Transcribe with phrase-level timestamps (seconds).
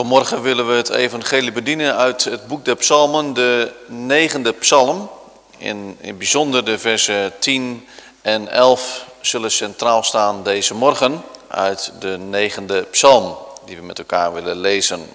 [0.00, 5.10] Vanmorgen willen we het evangelie bedienen uit het boek der psalmen, de negende psalm.
[5.58, 7.88] In, in bijzonder de versen 10
[8.22, 14.32] en 11 zullen centraal staan deze morgen uit de negende psalm, die we met elkaar
[14.32, 15.08] willen lezen.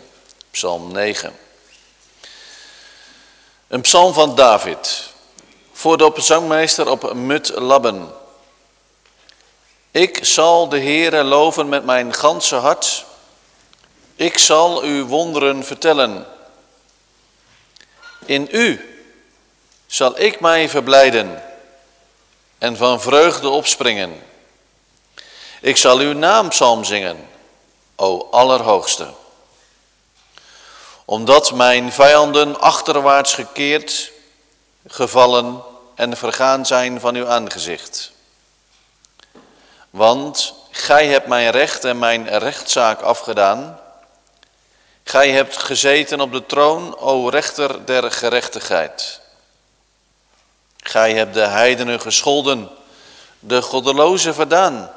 [0.51, 1.33] Psalm 9.
[3.67, 5.09] Een psalm van David,
[5.71, 8.07] voor de zangmeester op Mut Labben.
[9.91, 13.05] Ik zal de Heere loven met mijn ganse hart
[14.15, 16.25] ik zal uw wonderen vertellen.
[18.25, 18.99] In u
[19.85, 21.43] zal ik mij verblijden
[22.57, 24.23] en van vreugde opspringen.
[25.61, 27.29] Ik zal uw naampsalm zingen,
[27.95, 29.07] o Allerhoogste.
[31.05, 34.11] Omdat mijn vijanden achterwaarts gekeerd,
[34.87, 35.61] gevallen
[35.95, 38.11] en vergaan zijn van uw aangezicht.
[39.89, 43.79] Want gij hebt mijn recht en mijn rechtszaak afgedaan
[45.07, 49.19] Gij hebt gezeten op de troon, o rechter der gerechtigheid.
[50.77, 52.69] Gij hebt de heidenen gescholden,
[53.39, 54.91] de goddelozen verdaan,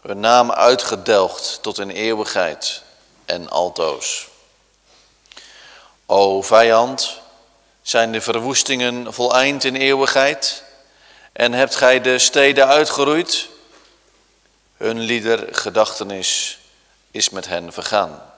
[0.00, 2.82] hun naam uitgedelgd tot een eeuwigheid
[3.24, 4.28] en altoos.
[6.06, 7.20] O vijand,
[7.82, 10.62] zijn de verwoestingen voleind in eeuwigheid
[11.32, 13.48] en hebt gij de steden uitgeroeid?
[14.76, 16.58] Hun lieder gedachtenis
[17.10, 18.34] is met hen vergaan.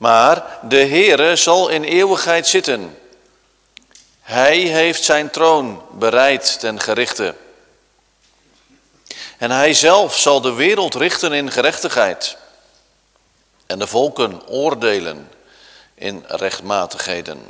[0.00, 2.98] Maar de Heere zal in eeuwigheid zitten.
[4.20, 7.34] Hij heeft zijn troon bereid ten gerichte.
[9.38, 12.36] En hij zelf zal de wereld richten in gerechtigheid.
[13.66, 15.30] En de volken oordelen
[15.94, 17.42] in rechtmatigheden.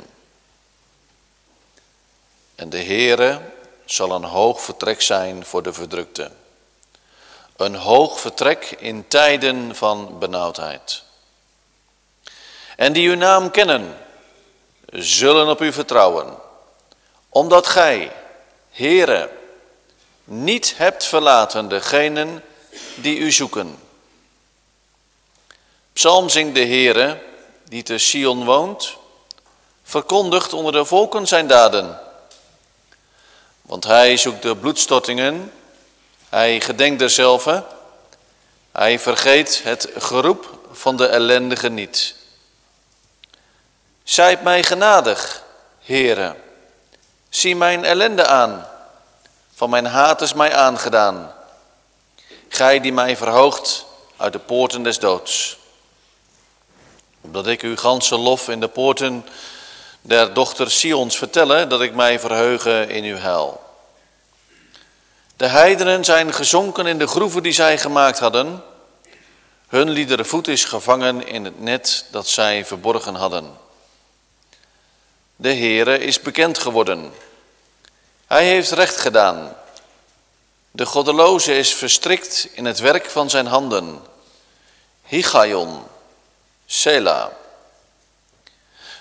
[2.55, 3.41] En de Heere
[3.85, 6.31] zal een hoog vertrek zijn voor de verdrukte.
[7.55, 11.09] Een hoog vertrek in tijden van benauwdheid.
[12.75, 13.97] En die uw naam kennen,
[14.91, 16.37] zullen op u vertrouwen.
[17.29, 18.11] Omdat gij,
[18.71, 19.29] Heere,
[20.23, 22.43] niet hebt verlaten degenen
[22.95, 23.79] die u zoeken.
[25.93, 27.21] Psalm zingt de Heere,
[27.63, 28.97] die te Sion woont,
[29.83, 31.99] verkondigt onder de volken zijn daden.
[33.61, 35.51] Want hij zoekt de bloedstortingen,
[36.29, 37.63] hij gedenkt derzelfde,
[38.71, 42.15] hij vergeet het geroep van de ellendige niet.
[44.03, 45.43] Zijt mij genadig,
[45.79, 46.35] Heere.
[47.29, 48.67] Zie mijn ellende aan.
[49.53, 51.33] Van mijn haat is mij aangedaan.
[52.47, 53.85] Gij die mij verhoogt
[54.17, 55.57] uit de poorten des doods.
[57.21, 59.25] Omdat ik uw ganse lof in de poorten
[60.01, 63.61] der dochter Sions vertelle, dat ik mij verheuge in uw heil.
[65.37, 68.63] De heidenen zijn gezonken in de groeven die zij gemaakt hadden.
[69.67, 73.57] Hun liedere voet is gevangen in het net dat zij verborgen hadden.
[75.41, 77.13] De Heere is bekend geworden.
[78.27, 79.55] Hij heeft recht gedaan.
[80.71, 84.01] De goddeloze is verstrikt in het werk van zijn handen.
[85.05, 85.83] Higaion,
[86.65, 87.31] Sela.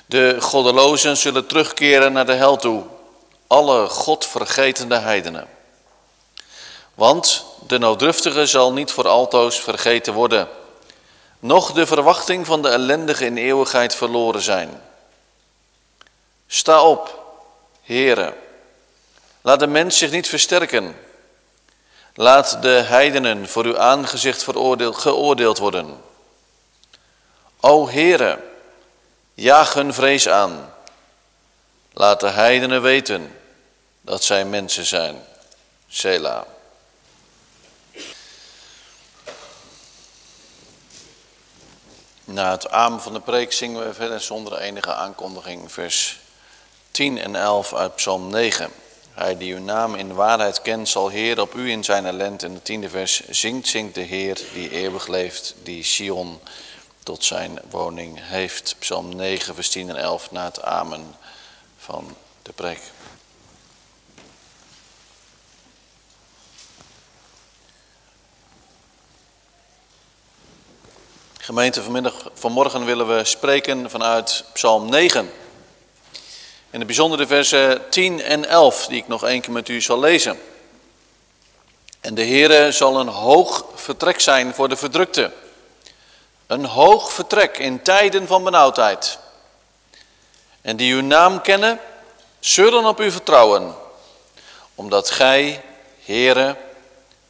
[0.07, 2.83] De goddelozen zullen terugkeren naar de hel toe,
[3.47, 5.49] alle godvergetende heidenen.
[6.95, 10.49] Want de nooddruftige zal niet voor altoos vergeten worden,
[11.39, 14.89] noch de verwachting van de ellendige in eeuwigheid verloren zijn.
[16.53, 17.25] Sta op,
[17.83, 18.35] heren.
[19.41, 20.97] Laat de mens zich niet versterken.
[22.15, 26.03] Laat de heidenen voor uw aangezicht geoordeeld worden.
[27.61, 28.41] O heren,
[29.35, 30.75] jaag hun vrees aan.
[31.93, 33.39] Laat de heidenen weten
[34.01, 35.25] dat zij mensen zijn.
[35.89, 36.47] Sela.
[42.25, 46.20] Na het amen van de preek zingen we verder zonder enige aankondiging vers
[46.91, 48.71] 10 en 11 uit Psalm 9.
[49.11, 52.43] Hij die uw naam in waarheid kent, zal Heer op u in zijn ellend.
[52.43, 56.41] In de tiende vers zingt, zingt de Heer die eeuwig leeft, die Sion
[57.03, 58.77] tot zijn woning heeft.
[58.79, 61.15] Psalm 9, vers 10 en 11 na het amen
[61.79, 62.81] van de preek.
[71.39, 75.31] Gemeente, vanmiddag, vanmorgen willen we spreken vanuit Psalm 9.
[76.71, 79.99] In de bijzondere versen 10 en 11, die ik nog één keer met u zal
[79.99, 80.41] lezen.
[82.01, 85.33] En de Heere zal een hoog vertrek zijn voor de verdrukte.
[86.47, 89.19] Een hoog vertrek in tijden van benauwdheid.
[90.61, 91.81] En die uw naam kennen,
[92.41, 93.75] zullen op u vertrouwen.
[94.75, 95.63] Omdat gij,
[96.05, 96.57] Heere,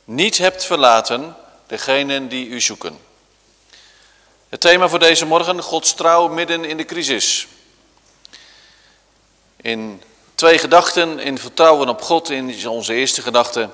[0.05, 1.37] niet hebt verlaten
[1.67, 2.99] degenen die u zoeken.
[4.49, 7.47] Het thema voor deze morgen, Gods trouw midden in de crisis.
[9.63, 10.03] In
[10.35, 13.69] twee gedachten, in vertrouwen op God, in onze eerste gedachte.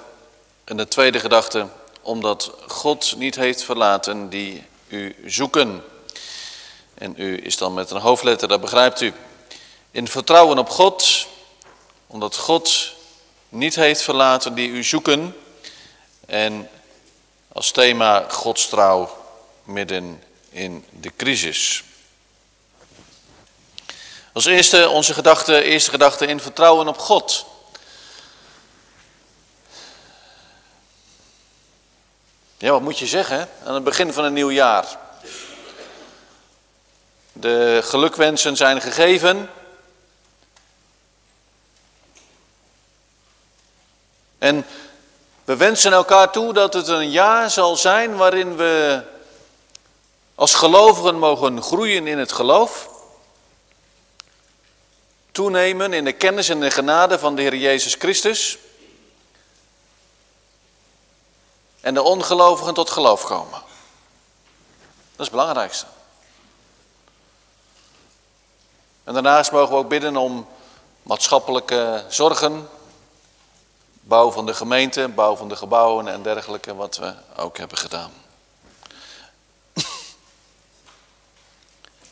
[0.64, 1.66] En de tweede gedachte,
[2.02, 5.84] omdat God niet heeft verlaten die u zoeken.
[6.94, 9.12] En u is dan met een hoofdletter, dat begrijpt u.
[9.90, 11.26] In vertrouwen op God,
[12.06, 12.92] omdat God
[13.48, 15.36] niet heeft verlaten die u zoeken.
[16.26, 16.68] En
[17.52, 19.16] als thema Gods trouw
[19.64, 21.84] midden in de crisis.
[24.36, 27.46] Als eerste onze gedachte, eerste gedachte in vertrouwen op God.
[32.56, 34.98] Ja, wat moet je zeggen aan het begin van een nieuw jaar?
[37.32, 39.50] De gelukwensen zijn gegeven.
[44.38, 44.66] En
[45.44, 49.02] we wensen elkaar toe dat het een jaar zal zijn waarin we
[50.34, 52.94] als gelovigen mogen groeien in het geloof.
[55.36, 58.58] Toenemen in de kennis en de genade van de Heer Jezus Christus.
[61.80, 63.50] En de ongelovigen tot geloof komen.
[63.50, 63.66] Dat
[65.16, 65.86] is het belangrijkste.
[69.04, 70.48] En daarnaast mogen we ook bidden om
[71.02, 72.68] maatschappelijke zorgen,
[74.00, 78.25] bouw van de gemeente, bouw van de gebouwen en dergelijke, wat we ook hebben gedaan.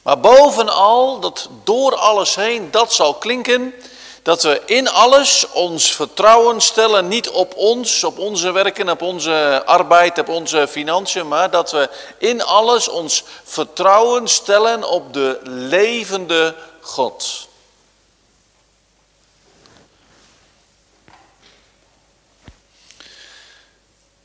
[0.04, 3.74] Maar bovenal, dat door alles heen, dat zal klinken,
[4.22, 9.62] dat we in alles ons vertrouwen stellen, niet op ons, op onze werken, op onze
[9.66, 16.54] arbeid, op onze financiën, maar dat we in alles ons vertrouwen stellen op de levende
[16.80, 17.48] God.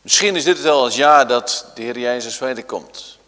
[0.01, 3.19] Misschien is dit wel het jaar dat de Heer Jezus wederkomt.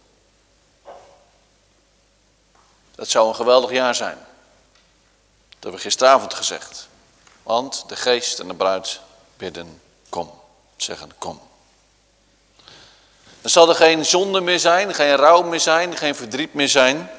[3.02, 4.18] Dat zou een geweldig jaar zijn.
[4.18, 6.88] Dat hebben we gisteravond gezegd.
[7.44, 9.00] Want de geest en de bruid
[9.38, 10.32] bidden, kom.
[10.78, 11.42] Zeggen, kom.
[13.42, 17.12] Dan zal er geen zonde meer zijn, geen rouw meer zijn, geen verdriet meer zijn.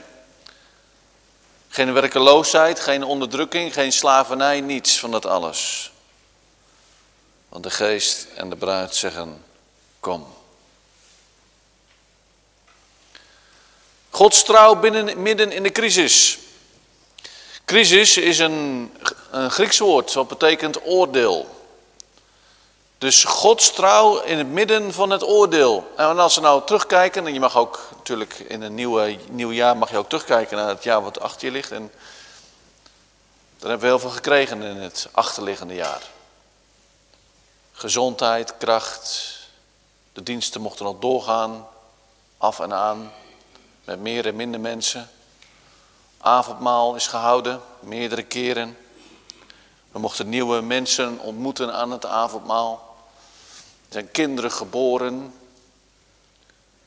[1.68, 5.92] Geen werkeloosheid, geen onderdrukking, geen slavernij, niets van dat alles.
[7.48, 9.44] Want de geest en de bruid zeggen,
[10.00, 10.26] kom.
[14.14, 16.38] Gods trouw binnen, midden in de crisis.
[17.64, 18.92] Crisis is een,
[19.30, 21.48] een Grieks woord, wat betekent oordeel.
[22.98, 25.90] Dus Gods trouw in het midden van het oordeel.
[25.96, 29.76] En als we nou terugkijken, en je mag ook natuurlijk in een nieuwe, nieuw jaar
[29.76, 31.70] mag je ook terugkijken naar het jaar wat achter je ligt.
[31.70, 31.92] En
[33.58, 36.02] daar hebben we heel veel gekregen in het achterliggende jaar.
[37.72, 39.38] Gezondheid, kracht,
[40.12, 41.68] de diensten mochten nog doorgaan,
[42.38, 43.12] af en aan,
[43.84, 45.10] met meer en minder mensen.
[46.18, 48.76] Avondmaal is gehouden, meerdere keren.
[49.92, 52.96] We mochten nieuwe mensen ontmoeten aan het avondmaal.
[53.86, 55.34] Er zijn kinderen geboren.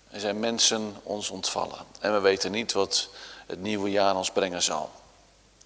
[0.10, 1.86] Er zijn mensen ons ontvallen.
[2.00, 3.10] En we weten niet wat
[3.46, 4.92] het nieuwe jaar ons brengen zal.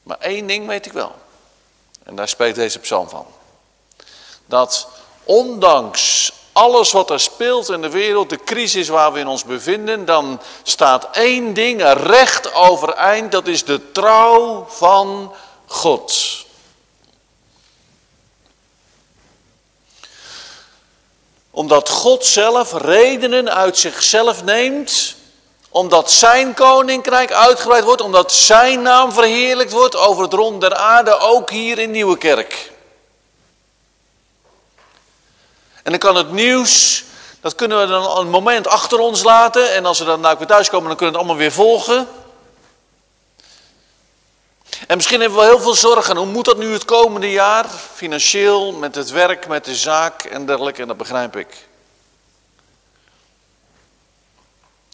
[0.04, 1.16] Maar één ding weet ik wel.
[2.04, 3.26] En daar spreekt deze psalm van.
[4.46, 4.88] Dat
[5.24, 10.06] ondanks alles wat er speelt in de wereld, de crisis waar we in ons bevinden,
[10.06, 13.32] dan staat één ding recht overeind.
[13.32, 15.34] Dat is de trouw van
[15.66, 16.38] God.
[21.52, 25.16] Omdat God zelf redenen uit zichzelf neemt.
[25.70, 28.02] Omdat zijn koninkrijk uitgebreid wordt.
[28.02, 31.18] Omdat zijn naam verheerlijkt wordt over het rond der aarde.
[31.18, 32.72] Ook hier in Nieuwekerk.
[35.90, 37.04] En dan kan het nieuws,
[37.42, 39.74] dat kunnen we dan een moment achter ons laten.
[39.74, 42.08] En als we dan nou weer thuis komen, dan kunnen we het allemaal weer volgen.
[44.88, 46.18] En misschien hebben we heel veel zorgen.
[46.18, 47.70] Hoe moet dat nu het komende jaar?
[47.94, 50.82] Financieel, met het werk, met de zaak en dergelijke.
[50.82, 51.68] En dat begrijp ik.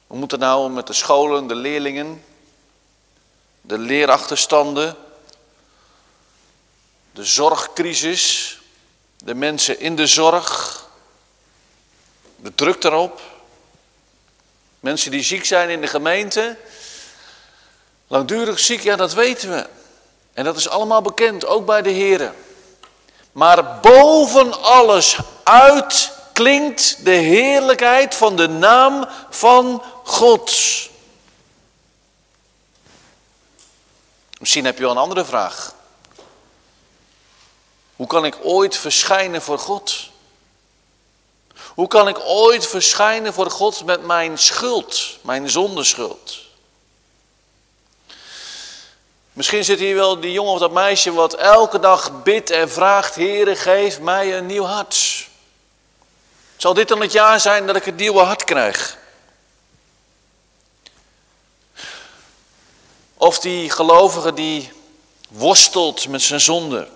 [0.07, 2.23] Hoe moet het nou met de scholen, de leerlingen,
[3.61, 4.95] de leerachterstanden,
[7.11, 8.59] de zorgcrisis,
[9.25, 10.84] de mensen in de zorg,
[12.35, 13.21] de druk erop.
[14.79, 16.57] Mensen die ziek zijn in de gemeente,
[18.07, 19.67] langdurig ziek, ja dat weten we.
[20.33, 22.35] En dat is allemaal bekend, ook bij de heren.
[23.31, 30.51] Maar boven alles uit klinkt de heerlijkheid van de naam van God.
[34.39, 35.73] Misschien heb je wel een andere vraag.
[37.95, 40.09] Hoe kan ik ooit verschijnen voor God?
[41.75, 46.37] Hoe kan ik ooit verschijnen voor God met mijn schuld, mijn zondeschuld?
[49.33, 53.15] Misschien zit hier wel die jongen of dat meisje wat elke dag bidt en vraagt:
[53.15, 55.27] Heere, geef mij een nieuw hart.
[56.57, 58.97] Zal dit dan het jaar zijn dat ik het nieuwe hart krijg?
[63.13, 64.71] Of die gelovige die
[65.29, 66.87] worstelt met zijn zonde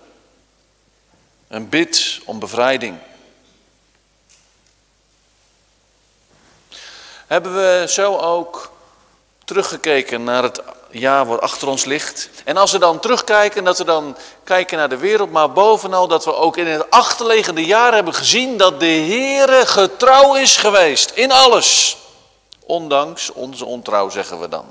[1.48, 3.00] en bidt om bevrijding.
[7.29, 8.71] Hebben we zo ook
[9.45, 12.29] teruggekeken naar het jaar wat achter ons ligt.
[12.43, 16.25] En als we dan terugkijken, dat we dan kijken naar de wereld, maar bovenal dat
[16.25, 21.31] we ook in het achterliggende jaar hebben gezien dat de Heere getrouw is geweest in
[21.31, 21.98] alles.
[22.65, 24.65] Ondanks onze ontrouw, zeggen we dan.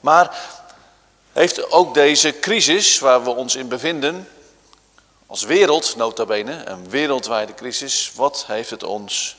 [0.00, 0.36] Maar
[1.32, 4.28] heeft ook deze crisis waar we ons in bevinden,
[5.34, 9.36] als wereld nota bene, een wereldwijde crisis, wat heeft het ons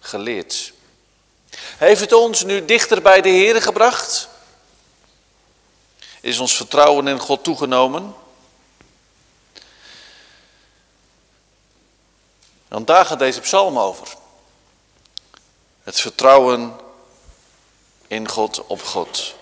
[0.00, 0.72] geleerd?
[1.56, 4.28] Heeft het ons nu dichter bij de Heer gebracht?
[6.20, 8.14] Is ons vertrouwen in God toegenomen?
[12.68, 14.08] Want daar gaat deze psalm over.
[15.82, 16.76] Het vertrouwen
[18.06, 19.34] in God op God.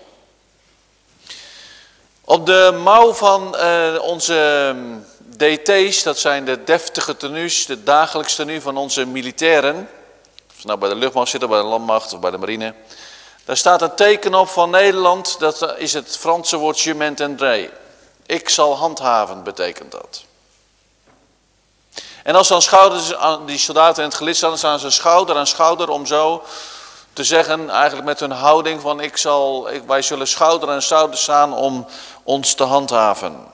[2.20, 8.36] Op de mouw van uh, onze ehm, DT's, dat zijn de deftige tenues, de dagelijkse
[8.36, 9.88] tenue van onze militairen.
[10.54, 12.74] Of ze nou bij de luchtmacht zitten, bij de landmacht of bij de marine.
[13.44, 17.70] Daar staat een teken op van Nederland, dat is het Franse woord je m'entendrai.
[18.26, 20.24] Ik zal handhaven, betekent dat.
[22.22, 23.12] En als dan schouders,
[23.46, 26.42] die soldaten in het gelid staan, dan staan ze schouder aan schouder om zo
[27.12, 31.54] te zeggen, eigenlijk met hun houding van ik zal, wij zullen schouder aan schouder staan
[31.54, 31.86] om
[32.22, 33.46] ons te handhaven.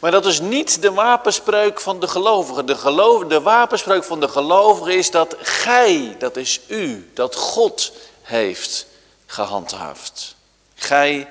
[0.00, 2.66] Maar dat is niet de wapenspreuk van de gelovigen.
[2.66, 8.86] De, geloof, wapenspreuk van de gelovigen is dat gij, dat is u, dat God heeft
[9.26, 10.34] gehandhaafd.
[10.74, 11.30] Gij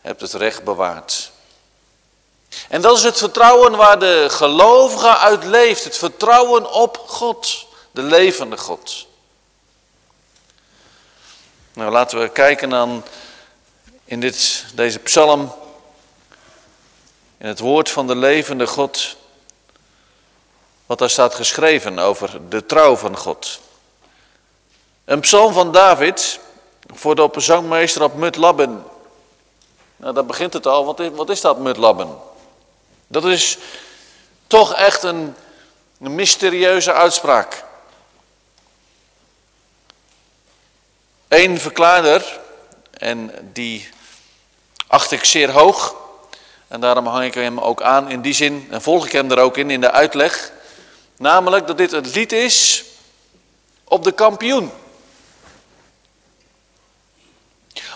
[0.00, 1.30] hebt het recht bewaard.
[2.68, 5.84] En dat is het vertrouwen waar de gelovige uit leeft.
[5.84, 9.06] Het vertrouwen op God, de levende God.
[11.72, 13.04] Nou, laten we kijken dan
[14.04, 15.54] in dit, deze psalm,
[17.38, 19.16] in het woord van de levende God,
[20.86, 23.60] wat daar staat geschreven over de trouw van God.
[25.04, 26.40] Een psalm van David
[26.94, 28.84] voor de zangmeester op Mutlabben.
[29.96, 30.84] Nou, daar begint het al.
[30.84, 32.16] Wat is, wat is dat Mutlabben?
[33.06, 33.58] Dat is
[34.46, 35.34] toch echt een,
[36.00, 37.64] een mysterieuze uitspraak.
[41.28, 42.40] Eén verklaarder,
[42.90, 43.88] en die
[44.86, 45.94] acht ik zeer hoog,
[46.68, 49.38] en daarom hang ik hem ook aan in die zin, en volg ik hem er
[49.38, 50.52] ook in, in de uitleg,
[51.16, 52.84] namelijk dat dit het lied is
[53.84, 54.72] op de kampioen.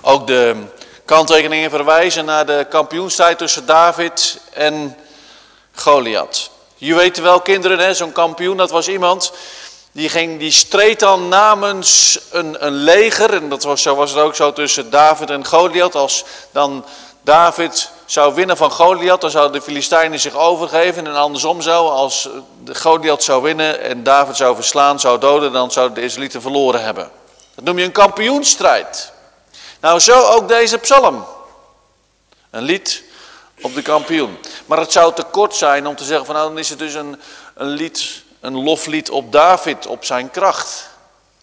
[0.02, 0.64] Ook de
[1.04, 4.96] kanttekeningen verwijzen naar de kampioenstijd tussen David en
[5.72, 6.50] Goliath.
[6.76, 9.32] Je weet wel, kinderen, zo'n kampioen, dat was iemand
[9.92, 13.34] die, ging, die streed dan namens een, een leger.
[13.34, 15.94] En dat was, zo was het ook zo tussen David en Goliath.
[15.94, 16.84] Als dan
[17.22, 21.06] David zou winnen van Goliath, dan zouden de Filistijnen zich overgeven.
[21.06, 22.28] En andersom zo, als
[22.72, 27.10] Goliath zou winnen en David zou verslaan, zou doden, dan zouden de Israëlieten verloren hebben.
[27.54, 29.12] Dat noem je een kampioenstrijd.
[29.80, 31.24] Nou, zo ook deze psalm.
[32.50, 33.02] Een lied
[33.62, 34.38] op de kampioen.
[34.66, 36.94] Maar het zou te kort zijn om te zeggen van nou dan is het dus
[36.94, 37.20] een,
[37.54, 40.88] een lied, een loflied op David, op zijn kracht.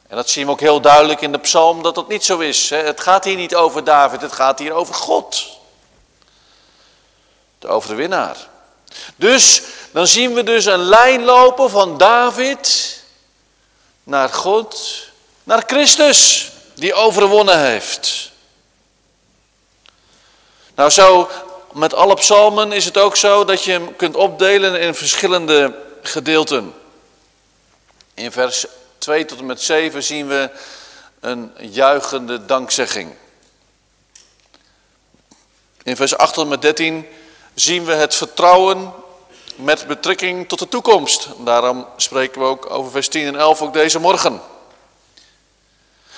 [0.08, 2.70] En dat zien we ook heel duidelijk in de psalm dat dat niet zo is.
[2.70, 5.58] Het gaat hier niet over David, het gaat hier over God.
[7.60, 8.38] De overwinnaar.
[9.16, 9.62] Dus
[9.92, 12.98] dan zien we dus een lijn lopen van David
[14.04, 15.04] naar God,
[15.44, 18.32] naar Christus, die overwonnen heeft.
[20.76, 21.30] Nou, zo
[21.74, 26.74] met alle psalmen is het ook zo dat je hem kunt opdelen in verschillende gedeelten.
[28.14, 28.66] In vers
[28.98, 30.50] 2 tot en met 7 zien we
[31.20, 33.16] een juichende dankzegging.
[35.84, 37.08] In vers 8 tot en met 13
[37.60, 38.94] zien we het vertrouwen
[39.56, 41.28] met betrekking tot de toekomst.
[41.38, 44.42] Daarom spreken we ook over vers 10 en 11 ook deze morgen.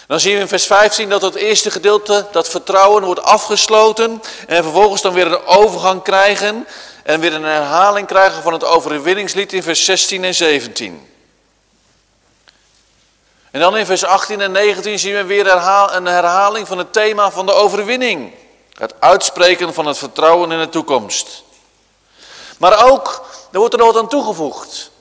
[0.08, 4.22] Dan zien we in vers 15 dat het eerste gedeelte, dat vertrouwen, wordt afgesloten.
[4.48, 6.68] En vervolgens dan weer een overgang krijgen.
[7.04, 11.08] En weer een herhaling krijgen van het overwinningslied in vers 16 en 17.
[13.52, 17.32] En dan in vers 18 en 19 zien we weer een herhaling van het thema
[17.32, 18.34] van de overwinning.
[18.74, 21.44] Het uitspreken van het vertrouwen in de toekomst.
[22.58, 24.92] Maar ook, er wordt er nog wat aan toegevoegd.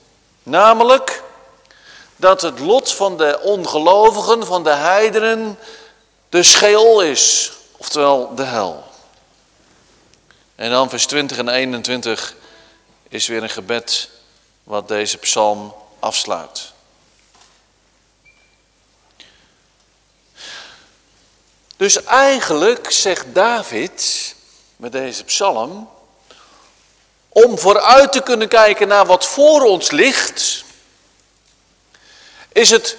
[0.43, 1.23] Namelijk
[2.15, 5.59] dat het lot van de ongelovigen, van de heidenen,
[6.29, 8.83] de scheel is, oftewel de hel.
[10.55, 12.35] En dan vers 20 en 21
[13.09, 14.09] is weer een gebed
[14.63, 16.71] wat deze psalm afsluit.
[21.81, 24.35] Dus eigenlijk zegt David
[24.75, 25.89] met deze psalm,
[27.29, 30.63] om vooruit te kunnen kijken naar wat voor ons ligt,
[32.51, 32.97] is het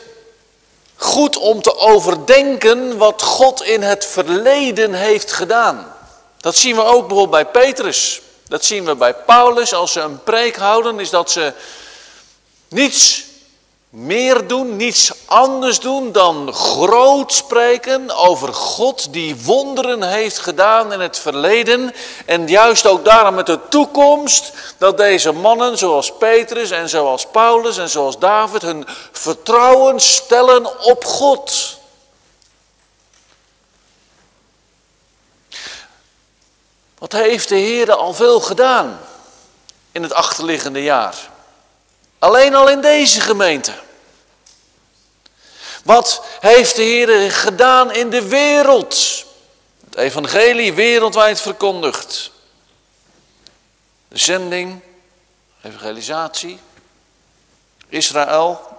[0.96, 5.96] goed om te overdenken wat God in het verleden heeft gedaan.
[6.36, 8.20] Dat zien we ook bijvoorbeeld bij Petrus.
[8.48, 9.72] Dat zien we bij Paulus.
[9.72, 11.52] Als ze een preek houden, is dat ze
[12.68, 13.24] niets
[13.92, 21.00] meer doen, niets anders doen dan groot spreken over God die wonderen heeft gedaan in
[21.00, 21.94] het verleden.
[22.26, 27.78] En juist ook daarom met de toekomst dat deze mannen zoals Petrus en zoals Paulus
[27.78, 31.78] en zoals David hun vertrouwen stellen op God.
[36.98, 39.00] Wat heeft de Heer al veel gedaan
[39.90, 41.31] in het achterliggende jaar?
[42.22, 43.74] Alleen al in deze gemeente.
[45.84, 49.24] Wat heeft de Heer gedaan in de wereld?
[49.84, 52.30] Het evangelie wereldwijd verkondigd.
[54.08, 54.80] De zending,
[55.62, 56.60] evangelisatie,
[57.88, 58.78] Israël.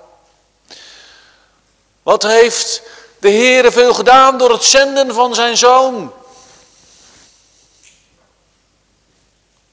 [2.04, 2.82] Wat heeft
[3.20, 6.14] de Heer veel gedaan door het zenden van zijn zoon?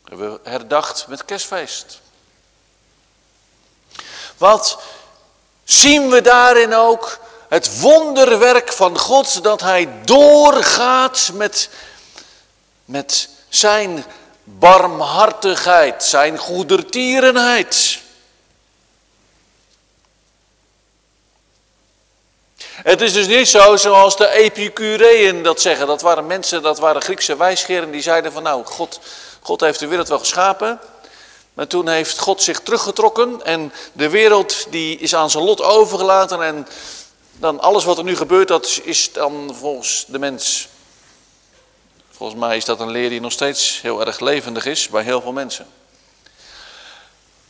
[0.05, 2.00] hebben we herdacht met kerstfeest.
[4.40, 4.78] Wat
[5.64, 7.18] zien we daarin ook?
[7.49, 11.68] Het wonderwerk van God dat Hij doorgaat met,
[12.85, 14.04] met zijn
[14.44, 17.99] barmhartigheid, zijn goedertierenheid.
[22.62, 25.86] Het is dus niet zo zoals de Epicureeën dat zeggen.
[25.86, 29.00] Dat waren mensen, dat waren Griekse wijsgeren die zeiden van nou, God,
[29.41, 30.80] God heeft de wereld wel geschapen.
[31.54, 36.43] Maar toen heeft God zich teruggetrokken en de wereld die is aan zijn lot overgelaten.
[36.43, 36.69] En
[37.32, 40.69] dan alles wat er nu gebeurt, dat is dan volgens de mens.
[42.10, 45.21] Volgens mij is dat een leer die nog steeds heel erg levendig is bij heel
[45.21, 45.67] veel mensen.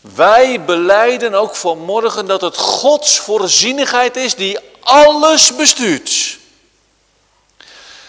[0.01, 6.39] Wij beleiden ook vanmorgen dat het Gods voorzienigheid is die alles bestuurt.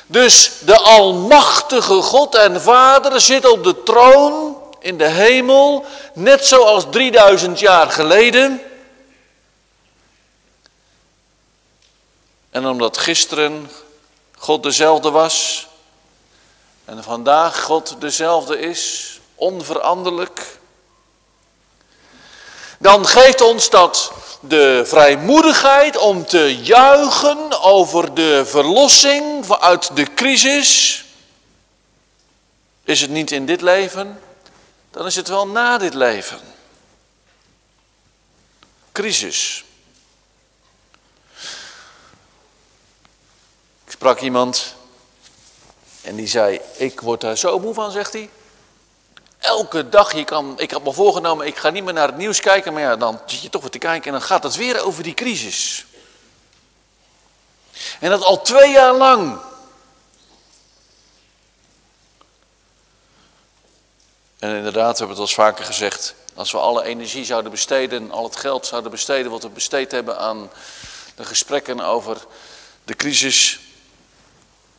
[0.06, 6.86] Dus de Almachtige God en Vader zit op de troon in de hemel, net zoals
[6.89, 8.62] 3000 jaar geleden.
[12.50, 13.70] En omdat gisteren
[14.38, 15.67] God dezelfde was
[16.86, 20.60] en vandaag God dezelfde is, onveranderlijk,
[22.80, 31.04] dan geeft ons dat de vrijmoedigheid om te juichen over de verlossing uit de crisis.
[32.84, 34.20] Is het niet in dit leven,
[34.91, 36.39] dan is het wel na dit leven.
[38.91, 39.63] Crisis.
[43.86, 44.75] Ik sprak iemand
[46.01, 48.30] en die zei, ik word daar zo moe van, zegt hij.
[49.38, 52.39] Elke dag, je kan, ik had me voorgenomen, ik ga niet meer naar het nieuws
[52.39, 54.84] kijken, maar ja, dan zit je toch weer te kijken en dan gaat het weer
[54.84, 55.86] over die crisis.
[57.99, 59.39] En dat al twee jaar lang.
[64.41, 68.23] En inderdaad, we hebben het al vaker gezegd, als we alle energie zouden besteden, al
[68.23, 70.49] het geld zouden besteden wat we besteed hebben aan
[71.15, 72.17] de gesprekken over
[72.84, 73.60] de crisis,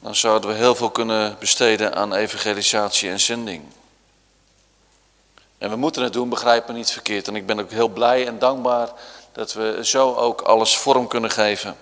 [0.00, 3.62] dan zouden we heel veel kunnen besteden aan evangelisatie en zending.
[5.58, 7.28] En we moeten het doen, begrijp me niet verkeerd.
[7.28, 8.92] En ik ben ook heel blij en dankbaar
[9.32, 11.76] dat we zo ook alles vorm kunnen geven.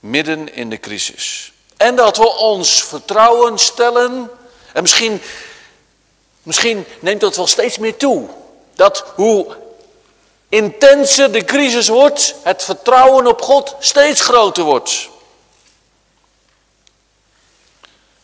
[0.00, 1.52] Midden in de crisis.
[1.76, 4.30] En dat we ons vertrouwen stellen.
[4.72, 5.22] En misschien,
[6.50, 8.28] misschien neemt dat wel steeds meer toe.
[8.74, 9.56] Dat hoe
[10.48, 15.08] intenser de crisis wordt, het vertrouwen op God steeds groter wordt.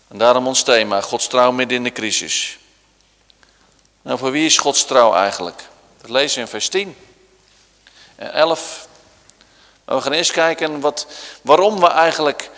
[0.08, 2.58] En daarom ons thema, Gods trouw midden in de crisis.
[4.02, 5.62] Nou, voor wie is Gods trouw eigenlijk?
[6.00, 6.96] Dat lezen we in vers 10
[8.16, 8.88] en 11.
[9.84, 11.06] we gaan eerst kijken wat,
[11.42, 12.50] waarom we eigenlijk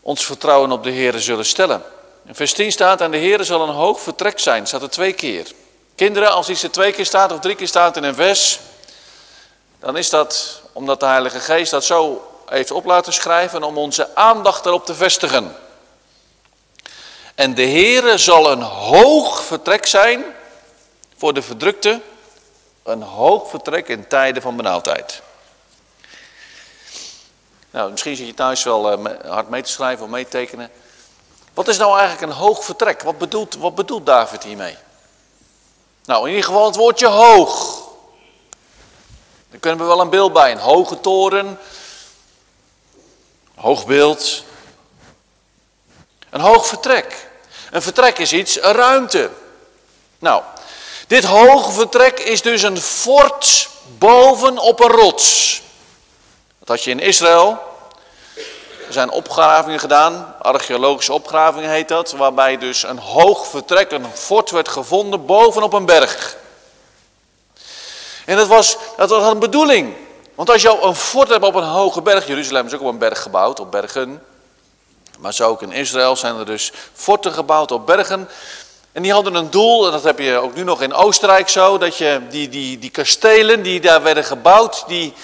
[0.00, 1.84] ons vertrouwen op de Heer zullen stellen.
[2.30, 4.66] In vers 10 staat, en de Heer zal een hoog vertrek zijn.
[4.66, 5.52] Staat er twee keer.
[5.94, 8.60] Kinderen, als iets er twee keer staat of drie keer staat in een vers,
[9.78, 14.16] dan is dat omdat de Heilige Geest dat zo heeft op laten schrijven om onze
[14.16, 15.56] aandacht erop te vestigen.
[17.34, 20.24] En de Heere zal een hoog vertrek zijn
[21.16, 22.00] voor de verdrukte
[22.82, 25.22] een hoog vertrek in tijden van benauwdheid.
[27.70, 30.70] Nou, misschien zit je thuis wel uh, hard mee te schrijven of mee te tekenen.
[31.60, 33.02] Wat is nou eigenlijk een hoog vertrek?
[33.02, 34.76] Wat bedoelt, wat bedoelt David hiermee?
[36.04, 37.80] Nou, in ieder geval het woordje hoog.
[39.50, 40.52] Daar kunnen we wel een beeld bij.
[40.52, 41.58] Een hoge toren.
[43.54, 44.44] Hoog beeld.
[46.30, 47.30] Een hoog vertrek.
[47.70, 49.30] Een vertrek is iets, een ruimte.
[50.18, 50.42] Nou,
[51.06, 53.68] dit hoge vertrek is dus een fort
[53.98, 55.62] boven op een rots.
[56.58, 57.69] Dat had je in Israël.
[58.90, 64.50] Er zijn opgravingen gedaan, archeologische opgravingen heet dat, waarbij dus een hoog vertrek, een fort
[64.50, 66.36] werd gevonden bovenop een berg.
[68.26, 69.94] En dat was, dat was een bedoeling.
[70.34, 72.98] Want als je een fort hebt op een hoge berg, Jeruzalem is ook op een
[72.98, 74.22] berg gebouwd, op bergen.
[75.18, 78.28] Maar zo ook in Israël zijn er dus forten gebouwd op bergen.
[78.92, 81.78] En die hadden een doel, en dat heb je ook nu nog in Oostenrijk zo,
[81.78, 85.14] dat je die, die, die kastelen die daar werden gebouwd, die,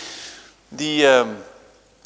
[0.69, 1.21] die uh,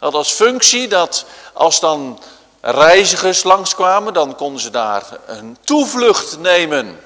[0.01, 1.25] hadden als functie dat
[1.61, 2.19] als dan
[2.61, 7.01] reizigers langskwamen, dan konden ze daar een toevlucht nemen.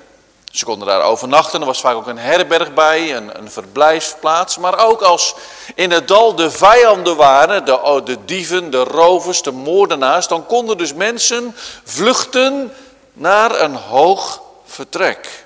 [0.53, 4.59] Ze konden daar overnachten, er was vaak ook een herberg bij, een, een verblijfsplaats.
[4.59, 5.35] Maar ook als
[5.75, 10.47] in het dal de vijanden waren, de, oh, de dieven, de rovers, de moordenaars, dan
[10.47, 12.75] konden dus mensen vluchten
[13.13, 15.45] naar een hoog vertrek.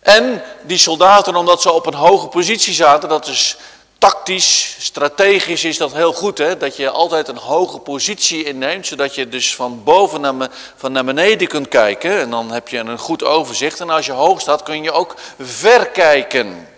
[0.00, 3.56] En die soldaten, omdat ze op een hoge positie zaten, dat is
[4.06, 6.56] tactisch, strategisch is dat heel goed, hè?
[6.56, 11.04] dat je altijd een hoge positie inneemt, zodat je dus van boven naar, van naar
[11.04, 12.20] beneden kunt kijken.
[12.20, 13.80] En dan heb je een goed overzicht.
[13.80, 16.68] En als je hoog staat, kun je ook verkijken.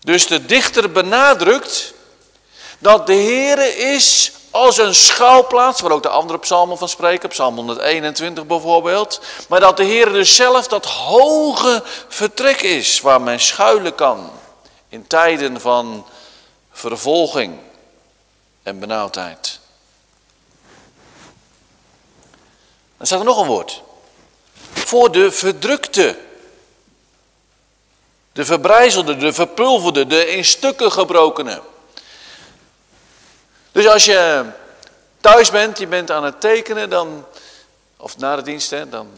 [0.00, 1.94] Dus de dichter benadrukt
[2.78, 7.54] dat de Heere is als een schouwplaats, waar ook de andere psalmen van spreken, psalm
[7.54, 9.20] 121 bijvoorbeeld.
[9.48, 14.30] Maar dat de Heer dus zelf dat hoge vertrek is, waar men schuilen kan
[14.88, 16.06] in tijden van
[16.70, 17.58] vervolging
[18.62, 19.60] en benauwdheid.
[22.96, 23.82] Dan staat er nog een woord.
[24.72, 26.18] Voor de verdrukte.
[28.32, 31.62] De verbrijzelde, de verpulverde, de in stukken gebrokene.
[33.72, 34.44] Dus als je
[35.20, 37.26] thuis bent, je bent aan het tekenen, dan,
[37.96, 39.10] of na de dienst, hè, dan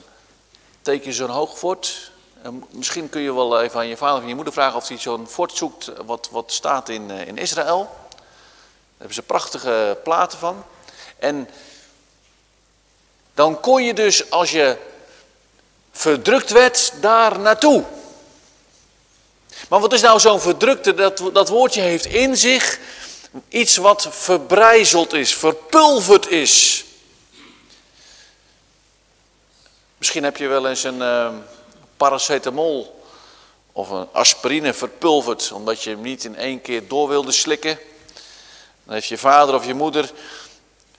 [0.83, 2.11] teken je zo'n hoog fort.
[2.43, 4.99] En misschien kun je wel even aan je vader of je moeder vragen of hij
[4.99, 7.79] zo'n fort zoekt wat, wat staat in, eh, in Israël.
[8.11, 8.21] Daar
[8.97, 10.65] hebben ze prachtige platen van.
[11.19, 11.49] En
[13.35, 14.77] dan kon je dus, als je
[15.93, 17.85] verdrukt werd, daar naartoe.
[19.69, 20.95] Maar wat is nou zo'n verdrukte?
[20.95, 22.79] Dat, dat woordje heeft in zich
[23.49, 26.85] Iets wat verbrijzeld is, verpulverd is.
[29.99, 31.29] Misschien heb je wel eens een uh,
[31.97, 33.03] paracetamol
[33.73, 37.79] of een aspirine verpulverd, omdat je hem niet in één keer door wilde slikken.
[38.85, 40.11] Dan heeft je vader of je moeder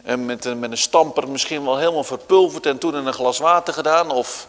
[0.03, 3.37] hem met een, met een stamper misschien wel helemaal verpulverd en toen in een glas
[3.37, 4.11] water gedaan.
[4.11, 4.47] Of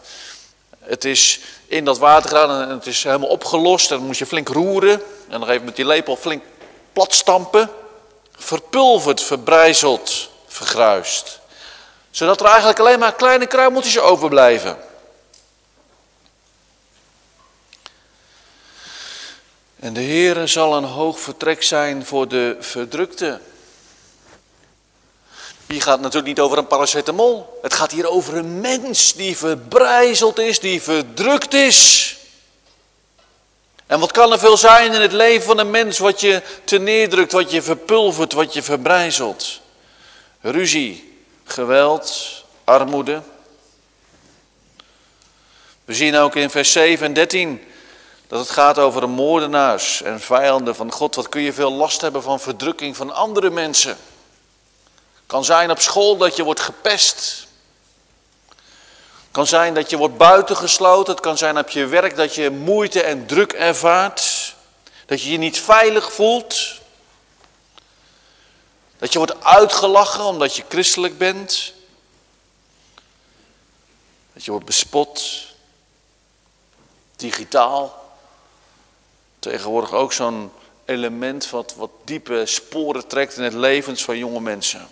[0.79, 4.25] het is in dat water gedaan en het is helemaal opgelost en dan moet je
[4.25, 5.01] flink roeren.
[5.29, 6.43] En dan even met die lepel flink
[6.93, 7.69] platstampen,
[8.37, 11.39] verpulverd, verbrijzeld, vergruist.
[12.11, 14.77] Zodat er eigenlijk alleen maar kleine kruimeltjes overblijven.
[19.79, 23.39] En de Heere zal een hoog vertrek zijn voor de verdrukte.
[25.67, 27.59] Hier gaat natuurlijk niet over een paracetamol.
[27.61, 32.16] Het gaat hier over een mens die verbrijzeld is, die verdrukt is.
[33.87, 36.77] En wat kan er veel zijn in het leven van een mens wat je te
[36.77, 39.59] neerdrukt, wat je verpulvert, wat je verbrijzelt?
[40.41, 42.31] Ruzie, geweld,
[42.63, 43.21] armoede.
[45.85, 47.61] We zien ook in vers 7 en 13
[48.27, 51.15] dat het gaat over de moordenaars en vijanden van God.
[51.15, 53.97] Wat kun je veel last hebben van verdrukking van andere mensen?
[55.25, 57.46] Kan zijn op school dat je wordt gepest,
[59.37, 61.13] kan zijn dat je wordt buitengesloten.
[61.13, 64.55] Het kan zijn op je werk dat je moeite en druk ervaart.
[65.05, 66.79] Dat je je niet veilig voelt.
[68.97, 71.73] Dat je wordt uitgelachen omdat je christelijk bent.
[74.33, 75.45] Dat je wordt bespot.
[77.15, 78.11] Digitaal.
[79.39, 80.51] Tegenwoordig ook zo'n
[80.85, 84.87] element wat, wat diepe sporen trekt in het levens van jonge mensen.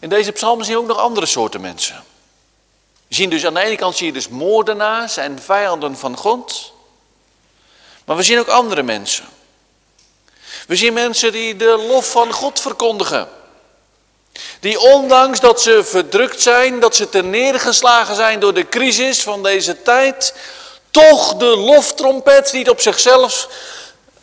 [0.00, 2.04] In deze psalmen zien we ook nog andere soorten mensen.
[3.08, 6.72] Zien dus aan de ene kant zie je dus moordenaars en vijanden van God.
[8.04, 9.24] Maar we zien ook andere mensen.
[10.66, 13.28] We zien mensen die de lof van God verkondigen.
[14.60, 19.42] Die ondanks dat ze verdrukt zijn, dat ze ten neergeslagen zijn door de crisis van
[19.42, 20.34] deze tijd,
[20.90, 23.48] toch de loftrompet niet op zichzelf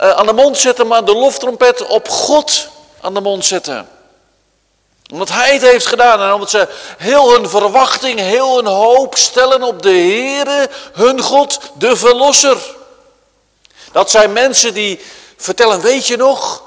[0.02, 2.68] uh, aan de mond zetten, maar de loftrompet op God
[3.02, 3.97] aan de mond zetten.
[5.12, 6.68] Omdat Hij het heeft gedaan en omdat ze
[6.98, 12.76] heel hun verwachting, heel hun hoop stellen op de Heere, hun God, de Verlosser.
[13.92, 15.02] Dat zijn mensen die
[15.38, 16.64] vertellen, weet je nog,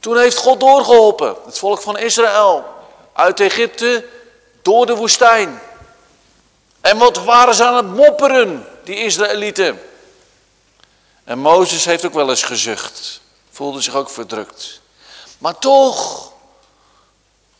[0.00, 2.64] toen heeft God doorgeholpen, het volk van Israël,
[3.12, 4.04] uit Egypte
[4.62, 5.60] door de woestijn.
[6.80, 9.82] En wat waren ze aan het mopperen, die Israëlieten?
[11.24, 14.80] En Mozes heeft ook wel eens gezucht, voelde zich ook verdrukt.
[15.38, 16.32] Maar toch,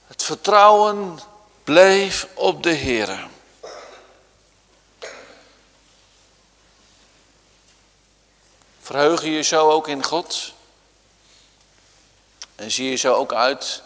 [0.07, 1.19] het vertrouwen
[1.65, 3.29] bleef op de Heer.
[8.81, 10.53] Verheug je je zo ook in God?
[12.55, 13.83] En zie je zo ook uit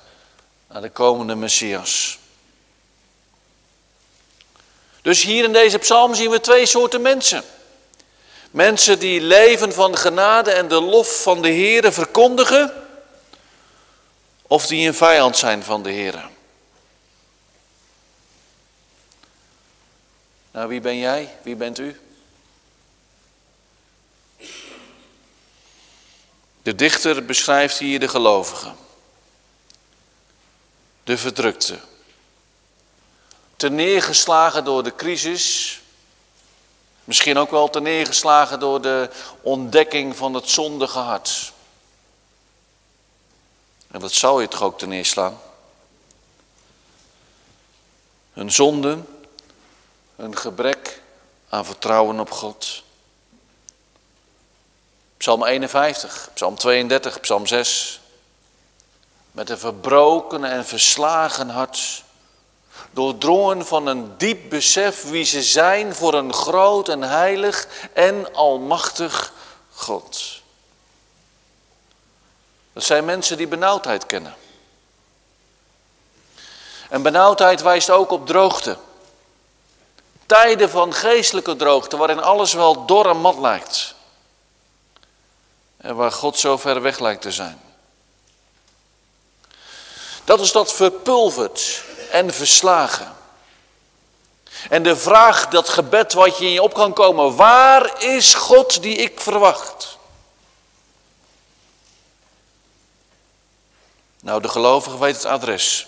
[0.68, 2.18] naar de komende Messias?
[5.02, 7.44] Dus hier in deze psalm zien we twee soorten mensen.
[8.50, 12.87] Mensen die leven van genade en de lof van de Heer verkondigen,
[14.48, 16.28] of die een vijand zijn van de Heer.
[20.50, 21.36] Nou, wie ben jij?
[21.42, 22.00] Wie bent u?
[26.62, 28.76] De dichter beschrijft hier de gelovigen,
[31.04, 31.78] de verdrukte,
[33.56, 35.80] te neergeslagen door de crisis,
[37.04, 41.52] misschien ook wel neergeslagen door de ontdekking van het zondige hart.
[43.90, 45.40] En dat zou je toch ook te neerslaan?
[48.32, 49.06] Hun zonden,
[50.16, 51.02] hun gebrek
[51.48, 52.82] aan vertrouwen op God.
[55.16, 58.00] Psalm 51, Psalm 32, Psalm 6.
[59.30, 62.04] Met een verbroken en verslagen hart.
[62.90, 69.32] Doordrongen van een diep besef wie ze zijn voor een groot en heilig en almachtig
[69.72, 70.37] God.
[72.78, 74.34] Dat zijn mensen die benauwdheid kennen.
[76.88, 78.76] En benauwdheid wijst ook op droogte.
[80.26, 83.94] Tijden van geestelijke droogte, waarin alles wel dor en mat lijkt.
[85.76, 87.60] En waar God zo ver weg lijkt te zijn.
[90.24, 93.16] Dat is dat verpulverd en verslagen.
[94.68, 98.82] En de vraag, dat gebed wat je in je op kan komen, waar is God
[98.82, 99.97] die ik verwacht?
[104.28, 105.86] Nou, de gelovige weet het adres.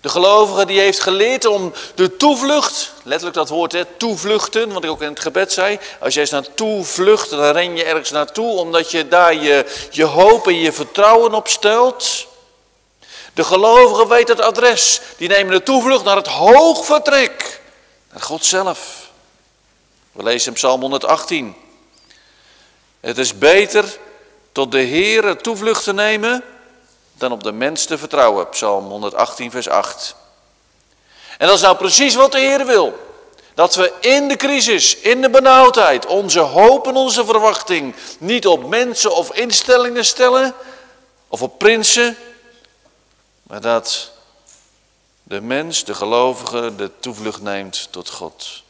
[0.00, 4.90] De gelovige die heeft geleerd om de toevlucht, letterlijk dat woord hè, toevluchten, wat ik
[4.90, 5.78] ook in het gebed zei.
[6.00, 10.04] Als jij eens naartoe vlucht, dan ren je ergens naartoe omdat je daar je, je
[10.04, 12.26] hoop en je vertrouwen op stelt.
[13.34, 15.00] De gelovige weet het adres.
[15.16, 17.60] Die nemen de toevlucht naar het hoogvertrek.
[18.12, 19.10] Naar God zelf.
[20.12, 21.54] We lezen in Psalm 118.
[23.00, 23.98] Het is beter
[24.58, 26.44] tot de Heer toevlucht te nemen
[27.12, 28.48] dan op de mens te vertrouwen.
[28.48, 30.14] Psalm 118, vers 8.
[31.38, 32.98] En dat is nou precies wat de Heer wil.
[33.54, 38.68] Dat we in de crisis, in de benauwdheid, onze hoop en onze verwachting niet op
[38.68, 40.54] mensen of instellingen stellen,
[41.28, 42.16] of op prinsen,
[43.42, 44.12] maar dat
[45.22, 48.62] de mens, de gelovige, de toevlucht neemt tot God.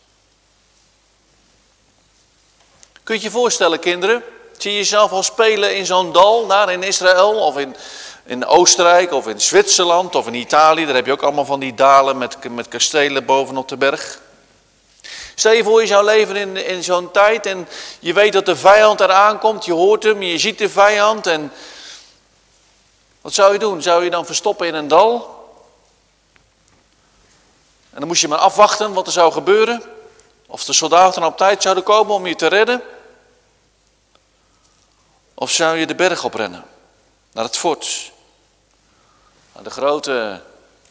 [3.02, 4.22] Kunt je je voorstellen, kinderen?
[4.58, 7.76] Zie je jezelf al spelen in zo'n dal, daar in Israël of in,
[8.24, 10.84] in Oostenrijk of in Zwitserland of in Italië?
[10.84, 14.20] Daar heb je ook allemaal van die dalen met, met kastelen bovenop de berg.
[15.34, 17.68] Stel je voor, je zou leven in, in zo'n tijd en
[18.00, 21.52] je weet dat de vijand eraan komt, je hoort hem, je ziet de vijand en
[23.20, 23.82] wat zou je doen?
[23.82, 25.36] Zou je dan verstoppen in een dal?
[27.90, 29.82] En dan moest je maar afwachten wat er zou gebeuren.
[30.46, 32.82] Of de soldaten op tijd zouden komen om je te redden.
[35.40, 36.64] Of zou je de berg oprennen?
[37.32, 38.12] Naar het fort.
[39.54, 40.42] Naar de grote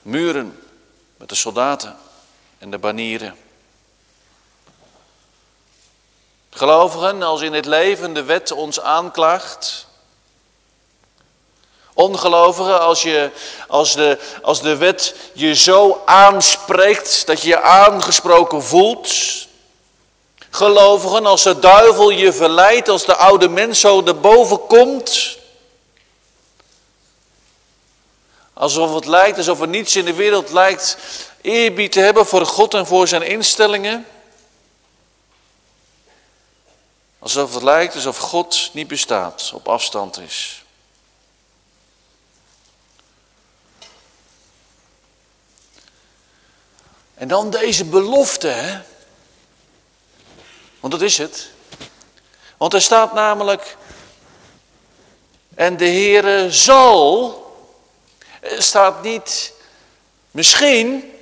[0.02, 0.64] muren
[1.18, 1.98] met de soldaten
[2.58, 3.38] en de banieren.
[6.50, 9.88] Gelovigen, als in het leven de wet ons aanklaagt,
[11.94, 13.32] Ongelovigen, als, je,
[13.68, 19.47] als, de, als de wet je zo aanspreekt dat je je aangesproken voelt.
[20.50, 25.38] Gelovigen, als de duivel je verleidt, als de oude mens zo erboven komt.
[28.54, 30.98] Alsof het lijkt, alsof er niets in de wereld lijkt
[31.42, 34.06] eerbied te hebben voor God en voor zijn instellingen.
[37.20, 40.64] Alsof het lijkt alsof God niet bestaat, op afstand is.
[47.14, 48.82] En dan deze belofte, hè?
[50.88, 51.50] Want dat is het.
[52.58, 53.78] Want er staat namelijk,
[55.56, 57.46] en de Heere zal,
[58.58, 59.54] staat niet
[60.32, 61.14] misschien,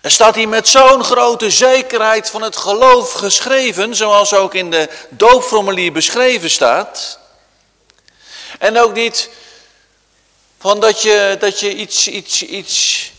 [0.00, 4.88] er staat hier met zo'n grote zekerheid van het geloof geschreven, zoals ook in de
[5.08, 7.18] doopformulier beschreven staat.
[8.58, 9.30] En ook niet
[10.58, 13.11] van dat je, dat je iets, iets, iets,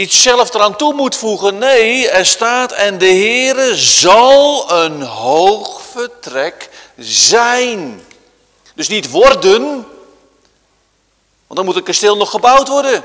[0.00, 1.58] iets zelf eraan toe moet voegen.
[1.58, 8.04] Nee, er staat en de Heere zal een hoog vertrek zijn.
[8.74, 9.62] Dus niet worden,
[11.46, 13.04] want dan moet het kasteel nog gebouwd worden.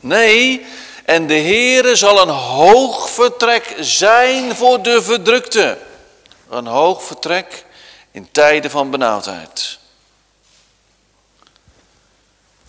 [0.00, 0.66] Nee,
[1.04, 5.78] en de Heere zal een hoog vertrek zijn voor de verdrukte.
[6.50, 7.64] Een hoog vertrek
[8.10, 9.78] in tijden van benauwdheid.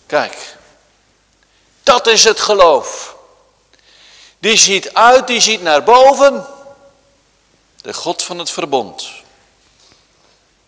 [0.06, 0.56] Kijk,
[1.82, 3.16] dat is het geloof.
[4.38, 6.46] Die ziet uit, die ziet naar boven.
[7.80, 9.10] De God van het verbond.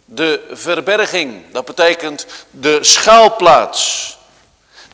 [0.04, 4.08] De verberging, dat betekent de schuilplaats.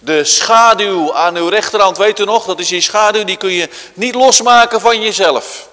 [0.01, 3.71] De schaduw aan uw rechterhand, weet u nog, dat is die schaduw, die kun je
[3.95, 5.69] niet losmaken van jezelf.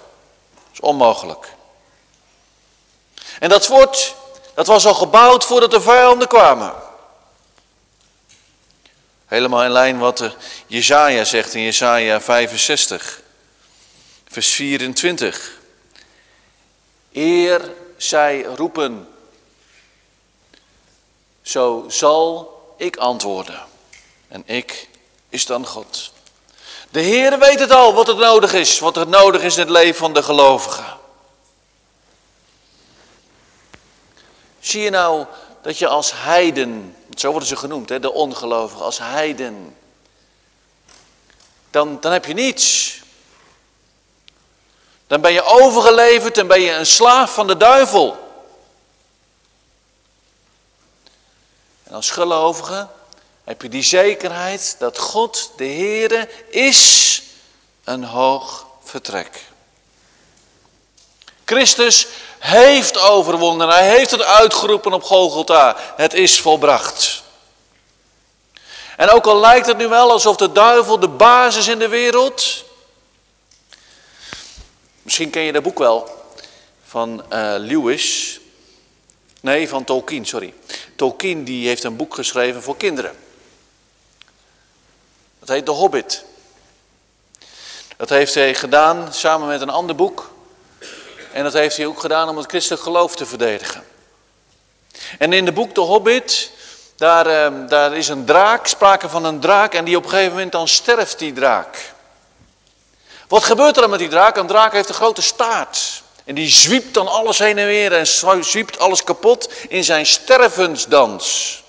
[0.54, 1.52] Dat is onmogelijk.
[3.38, 4.14] En dat fort,
[4.54, 6.83] dat was al gebouwd voordat de vijanden kwamen.
[9.26, 13.22] Helemaal in lijn wat Jezaja zegt in Jezaja 65,
[14.28, 15.58] vers 24.
[17.12, 19.08] Eer zij roepen,
[21.42, 23.62] zo zal ik antwoorden.
[24.28, 24.88] En ik
[25.28, 26.12] is dan God.
[26.90, 29.70] De Heer weet het al wat het nodig is, wat er nodig is in het
[29.70, 30.98] leven van de gelovigen.
[34.60, 35.26] Zie je nou
[35.64, 39.76] dat je als heiden, zo worden ze genoemd, hè, de ongelovigen, als heiden,
[41.70, 42.98] dan, dan heb je niets.
[45.06, 48.16] Dan ben je overgeleverd en ben je een slaaf van de duivel.
[51.82, 52.88] En als gelovige
[53.44, 57.22] heb je die zekerheid dat God, de Heere, is
[57.84, 59.42] een hoog vertrek.
[61.44, 62.06] Christus
[62.44, 63.68] heeft overwonnen.
[63.68, 65.76] Hij heeft het uitgeroepen op Golgotha.
[65.96, 67.22] Het is volbracht.
[68.96, 72.64] En ook al lijkt het nu wel alsof de duivel de basis in de wereld.
[75.02, 76.24] Misschien ken je dat boek wel.
[76.86, 78.40] Van uh, Lewis.
[79.40, 80.54] Nee, van Tolkien, sorry.
[80.96, 83.16] Tolkien die heeft een boek geschreven voor kinderen.
[85.38, 86.24] Dat heet De Hobbit.
[87.96, 90.33] Dat heeft hij gedaan samen met een ander boek.
[91.34, 93.84] En dat heeft hij ook gedaan om het christelijk geloof te verdedigen.
[95.18, 96.50] En in het boek De Hobbit,
[96.96, 100.32] daar, ehm, daar is een draak, sprake van een draak, en die op een gegeven
[100.32, 101.92] moment dan sterft die draak.
[103.28, 104.36] Wat gebeurt er dan met die draak?
[104.36, 106.02] Een draak heeft een grote staart.
[106.24, 108.06] En die zwiept dan alles heen en weer en
[108.40, 111.62] zwiept alles kapot in zijn stervensdans.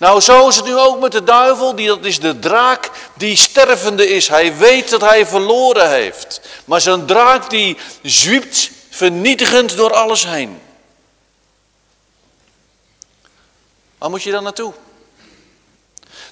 [0.00, 3.36] Nou, zo is het nu ook met de duivel, die, dat is de draak die
[3.36, 4.28] stervende is.
[4.28, 6.40] Hij weet dat hij verloren heeft.
[6.64, 10.62] Maar zo'n draak die zwiept vernietigend door alles heen.
[13.98, 14.72] Waar moet je dan naartoe?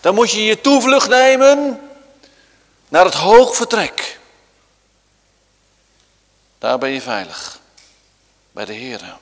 [0.01, 1.81] Dan moet je je toevlucht nemen
[2.89, 4.19] naar het hoogvertrek.
[6.59, 7.59] Daar ben je veilig.
[8.53, 9.17] Bij de Heer.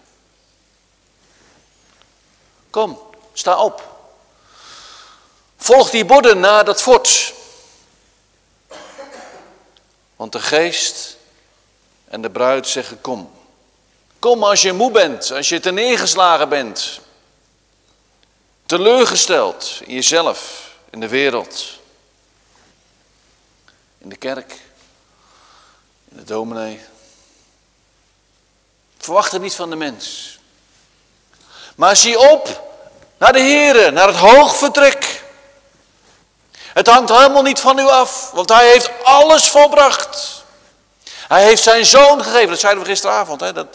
[2.71, 3.01] Kom,
[3.33, 3.96] sta op.
[5.57, 7.35] Volg die borden naar dat fort.
[10.17, 11.17] Want de geest
[12.09, 13.31] en de bruid zeggen kom.
[14.19, 17.01] Kom als je moe bent, als je neergeslagen bent.
[18.67, 21.65] Teleurgesteld in jezelf, in de wereld.
[23.99, 24.53] In de kerk,
[26.09, 26.81] in de dominee.
[28.99, 30.39] Verwacht het niet van de mens.
[31.77, 32.71] Maar zie op
[33.19, 35.16] naar de Here, naar het hoogvertrek.
[36.77, 40.45] Het hangt helemaal niet van u af, want hij heeft alles volbracht.
[41.09, 43.41] Hij heeft zijn zoon gegeven, dat zeiden we gisteravond.
[43.41, 43.67] Hè, dat,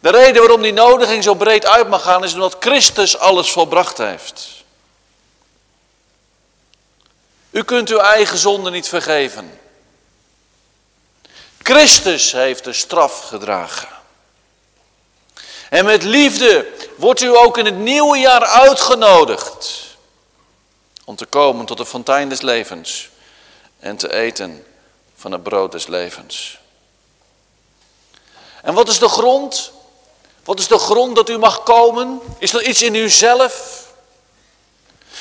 [0.00, 3.98] de reden waarom die nodiging zo breed uit mag gaan is omdat Christus alles volbracht
[3.98, 4.48] heeft.
[7.50, 9.60] U kunt uw eigen zonde niet vergeven.
[11.62, 13.88] Christus heeft de straf gedragen.
[15.70, 16.66] En met liefde
[16.96, 19.87] wordt u ook in het nieuwe jaar uitgenodigd
[21.08, 23.08] om te komen tot de fontein des levens
[23.78, 24.66] en te eten
[25.16, 26.58] van het brood des levens.
[28.62, 29.72] En wat is de grond?
[30.44, 32.20] Wat is de grond dat u mag komen?
[32.38, 33.86] Is er iets in uzelf?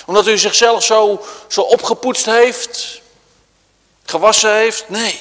[0.06, 3.02] Omdat u zichzelf zo, zo opgepoetst heeft?
[4.06, 4.90] gewassen heeft?
[4.90, 5.20] Nee.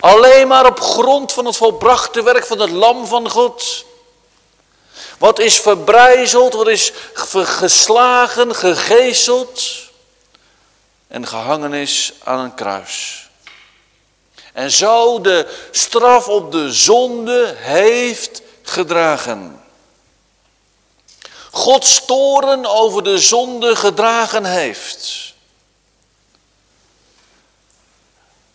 [0.00, 3.84] Alleen maar op grond van het volbrachte werk van het lam van God.
[5.22, 6.92] Wat is verbrijzeld, wat is
[7.32, 9.62] geslagen, gegeeseld
[11.08, 13.28] en gehangen is aan een kruis.
[14.52, 19.62] En zo de straf op de zonde heeft gedragen.
[21.50, 25.34] God storen over de zonde gedragen heeft.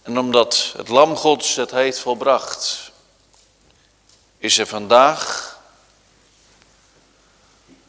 [0.04, 2.92] En omdat het lam Gods het heeft volbracht,
[4.38, 5.37] is er vandaag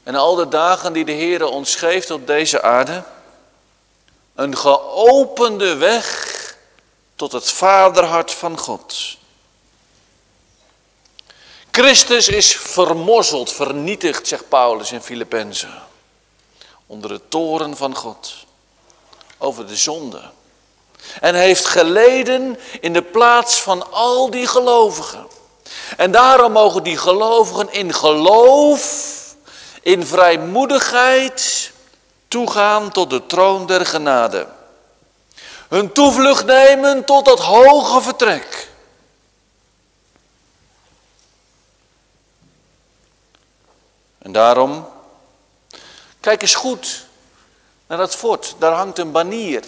[0.09, 3.03] en al de dagen die de Heer ons geeft op deze aarde,
[4.35, 6.57] een geopende weg
[7.17, 9.17] tot het vaderhart van God.
[11.71, 15.83] Christus is vermorzeld, vernietigd, zegt Paulus in Filippenzen.
[16.87, 18.35] Onder de toren van God.
[19.39, 20.23] Over de zonde.
[21.21, 25.27] En heeft geleden in de plaats van al die gelovigen.
[25.97, 29.17] En daarom mogen die gelovigen in geloof,
[29.89, 31.73] in vrijmoedigheid
[32.29, 34.47] toegaan tot de troon der genade.
[35.69, 38.69] Hun toevlucht nemen tot dat hoge vertrek.
[44.19, 44.89] En daarom,
[46.21, 47.07] kijk eens goed
[47.87, 48.55] naar dat fort.
[48.59, 49.65] Daar hangt een banier.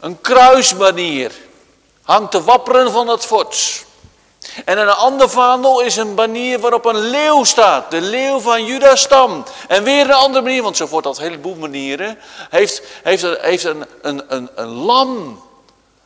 [0.00, 1.32] Een kruisbanier
[2.02, 3.84] hangt te wapperen van dat fort.
[4.64, 7.90] En een ander vaandel is een banier waarop een leeuw staat.
[7.90, 9.44] De leeuw van Judas stam.
[9.68, 12.18] En weer een andere manier, want zo wordt dat heleboel manieren.
[12.50, 15.42] Heeft, heeft, een, heeft een, een, een, een lam.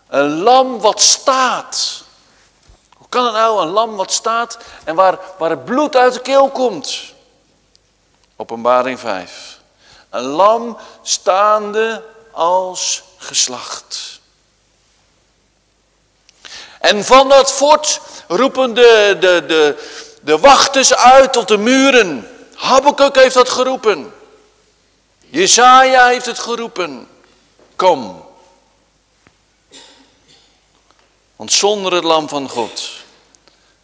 [0.09, 2.05] Een lam wat staat.
[2.97, 6.21] Hoe kan het nou, een lam wat staat en waar, waar het bloed uit de
[6.21, 7.03] keel komt?
[8.37, 9.59] Openbaring 5.
[10.11, 14.21] Een lam staande als geslacht.
[16.81, 19.89] En van dat fort roepen de, de, de,
[20.23, 22.29] de wachters uit tot de muren.
[22.55, 24.15] Habakkuk heeft dat geroepen.
[25.19, 27.09] Jezaja heeft het geroepen.
[27.77, 28.25] Kom.
[31.37, 32.91] Want zonder het lam van God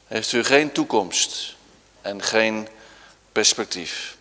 [0.07, 1.55] heeft u geen toekomst
[2.01, 2.69] en geen
[3.33, 4.17] perspectief.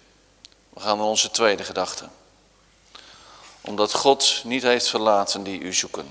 [0.70, 2.06] We gaan naar onze tweede gedachte.
[3.62, 6.08] Omdat God niet heeft verlaten die u zoeken.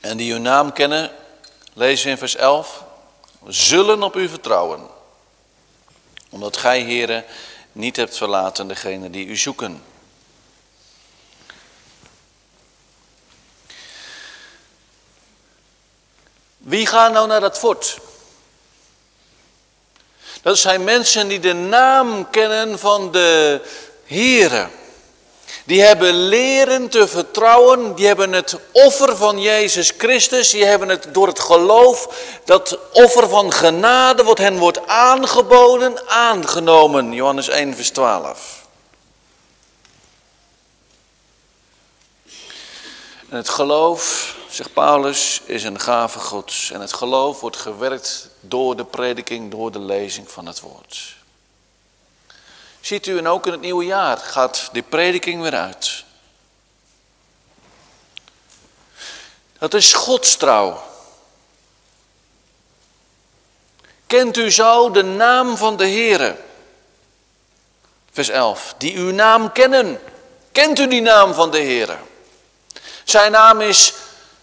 [0.00, 1.10] En die uw naam kennen,
[1.72, 2.84] lezen we in vers 11,
[3.46, 4.86] zullen op u vertrouwen.
[6.30, 7.24] Omdat gij, heren,
[7.72, 9.82] niet hebt verlaten degene die u zoeken.
[16.56, 17.98] Wie gaan nou naar dat fort?
[20.42, 23.60] Dat zijn mensen die de naam kennen van de
[24.04, 24.68] Here.
[25.64, 31.06] Die hebben leren te vertrouwen, die hebben het offer van Jezus Christus, die hebben het
[31.12, 32.08] door het geloof,
[32.44, 37.12] dat offer van genade wat hen wordt aangeboden, aangenomen.
[37.12, 38.58] Johannes 1, vers 12.
[43.28, 46.70] En het geloof, zegt Paulus, is een gave gods.
[46.70, 51.18] En het geloof wordt gewerkt door de prediking, door de lezing van het woord.
[52.80, 56.04] Ziet u, en ook in het nieuwe jaar gaat die prediking weer uit.
[59.58, 60.82] Dat is Gods trouw.
[64.06, 66.36] Kent u zo de naam van de Heere?
[68.12, 68.74] Vers 11.
[68.78, 70.00] Die uw naam kennen.
[70.52, 71.96] Kent u die naam van de Heere?
[73.04, 73.92] Zijn naam is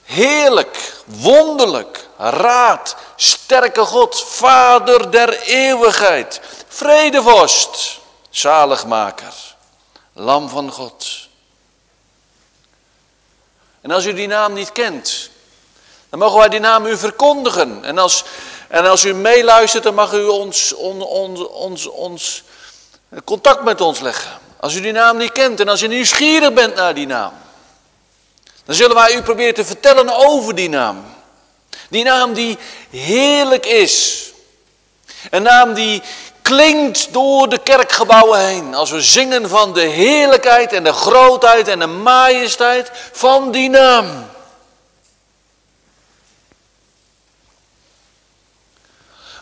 [0.03, 7.99] heerlijk, wonderlijk, raad, sterke God, Vader der eeuwigheid, vredevorst
[8.30, 9.55] zaligmaker,
[10.13, 11.28] lam van God.
[13.82, 15.30] En als u die naam niet kent,
[16.09, 17.84] dan mogen wij die naam u verkondigen.
[17.84, 18.23] En als,
[18.67, 22.43] en als u meeluistert, dan mag u ons, on, ons, ons, ons
[23.23, 24.39] contact met ons leggen.
[24.59, 27.34] Als u die naam niet kent en als u nieuwsgierig bent naar die naam,
[28.65, 31.05] dan zullen wij u proberen te vertellen over die naam.
[31.89, 32.57] Die naam die
[32.89, 34.25] heerlijk is.
[35.30, 36.01] Een naam die,
[36.47, 38.75] klinkt door de kerkgebouwen heen.
[38.75, 44.29] Als we zingen van de heerlijkheid en de grootheid en de majesteit van die naam.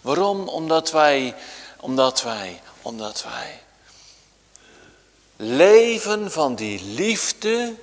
[0.01, 0.47] Waarom?
[0.47, 1.35] Omdat wij,
[1.79, 3.59] omdat wij, omdat wij
[5.35, 7.73] leven van die liefde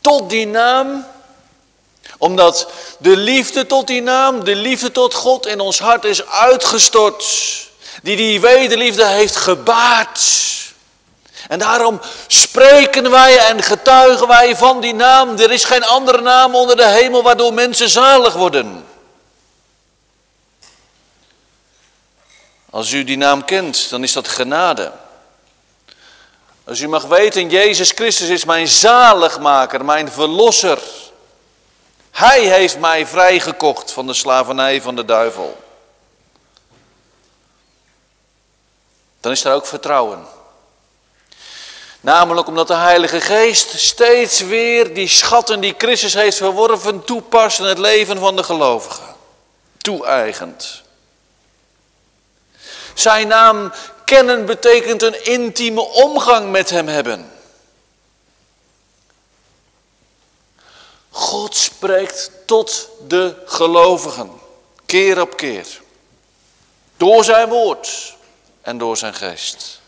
[0.00, 1.06] tot die naam.
[2.18, 2.68] Omdat
[2.98, 7.24] de liefde tot die naam, de liefde tot God in ons hart is uitgestort.
[8.04, 10.20] Die die wederliefde heeft gebaard.
[11.48, 15.38] En daarom spreken wij en getuigen wij van die naam.
[15.38, 18.86] Er is geen andere naam onder de hemel waardoor mensen zalig worden.
[22.70, 24.92] Als u die naam kent, dan is dat genade.
[26.64, 30.78] Als u mag weten, Jezus Christus is mijn zaligmaker, mijn verlosser.
[32.10, 35.63] Hij heeft mij vrijgekocht van de slavernij van de duivel.
[39.24, 40.26] Dan is er ook vertrouwen.
[42.00, 47.64] Namelijk omdat de Heilige Geest steeds weer die schatten die Christus heeft verworven toepast in
[47.64, 49.14] het leven van de gelovigen.
[49.78, 50.82] Toe-eigend.
[52.94, 53.72] Zijn naam
[54.04, 57.32] kennen betekent een intieme omgang met hem hebben.
[61.10, 64.30] God spreekt tot de gelovigen,
[64.86, 65.80] keer op keer.
[66.96, 68.14] Door zijn woord
[68.64, 69.80] en door zijn geest.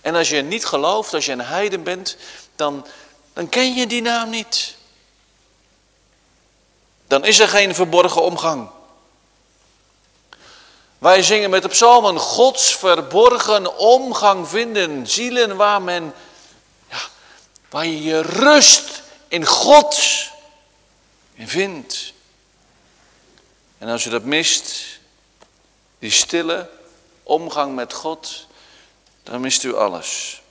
[0.00, 2.16] En als je niet gelooft, als je een heiden bent,
[2.56, 2.86] dan,
[3.32, 4.74] dan ken je die naam niet.
[7.06, 8.68] Dan is er geen verborgen omgang.
[10.98, 15.06] Wij zingen met de psalmen Gods verborgen omgang vinden.
[15.06, 16.14] Zielen waar men,
[16.90, 17.00] ja,
[17.70, 20.00] waar je je rust in God
[21.34, 22.12] in vindt.
[23.78, 24.84] En als je dat mist,
[25.98, 26.75] die stille
[27.26, 28.46] omgang met God,
[29.22, 30.42] dan mist u alles.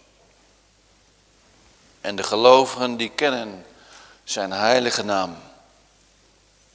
[2.02, 3.66] En de gelovigen die kennen
[4.24, 5.38] zijn heilige naam.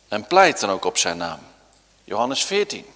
[0.09, 1.39] En pleiten ook op zijn naam.
[2.05, 2.87] Johannes 14.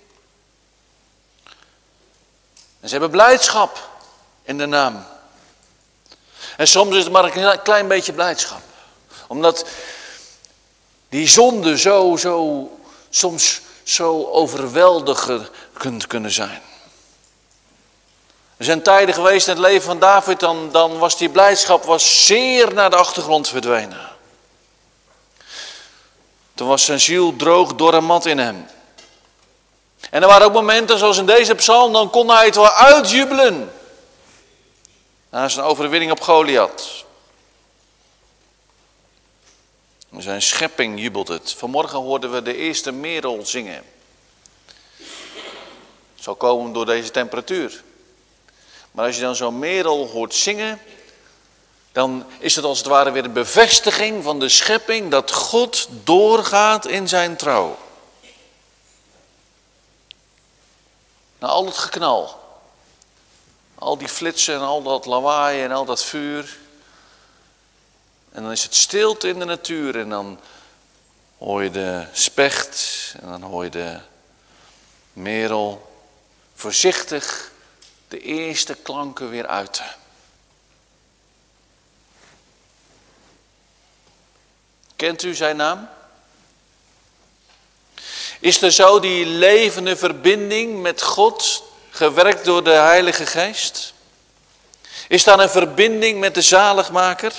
[2.81, 3.91] En ze hebben blijdschap
[4.43, 5.07] in de naam.
[6.57, 8.63] En soms is het maar een klein beetje blijdschap.
[9.27, 9.67] Omdat
[11.09, 12.71] die zonde zo, zo,
[13.11, 16.63] soms zo overweldigend kunnen zijn.
[18.57, 22.27] Er zijn tijden geweest in het leven van David, dan, dan was die blijdschap was
[22.27, 24.13] zeer naar de achtergrond verdwenen.
[26.55, 28.67] Toen was zijn ziel droog door een mat in hem.
[30.11, 33.73] En er waren ook momenten, zoals in deze psalm, dan kon hij het wel uitjubelen.
[35.31, 37.05] Na zijn overwinning op Goliath.
[40.19, 41.53] Zijn schepping jubelt het.
[41.53, 43.85] Vanmorgen hoorden we de eerste merel zingen.
[46.15, 47.83] Het zal komen door deze temperatuur.
[48.95, 50.81] Maar als je dan zo'n merel hoort zingen,
[51.93, 56.87] dan is het als het ware weer een bevestiging van de schepping dat God doorgaat
[56.87, 57.79] in zijn trouw.
[61.39, 62.41] Na al het geknal,
[63.75, 66.59] al die flitsen en al dat lawaai en al dat vuur.
[68.33, 70.41] En dan is het stilte in de natuur en dan
[71.39, 73.99] hoor je de specht en dan hoor je de
[75.13, 75.93] merel
[76.55, 77.53] voorzichtig
[78.15, 79.85] de eerste klanken weer uiten.
[84.97, 85.89] Kent u zijn naam?
[88.41, 93.95] Is er zo die levende verbinding met God gewerkt door de Heilige Geest?
[95.09, 97.33] Is daar een verbinding met de zaligmaker?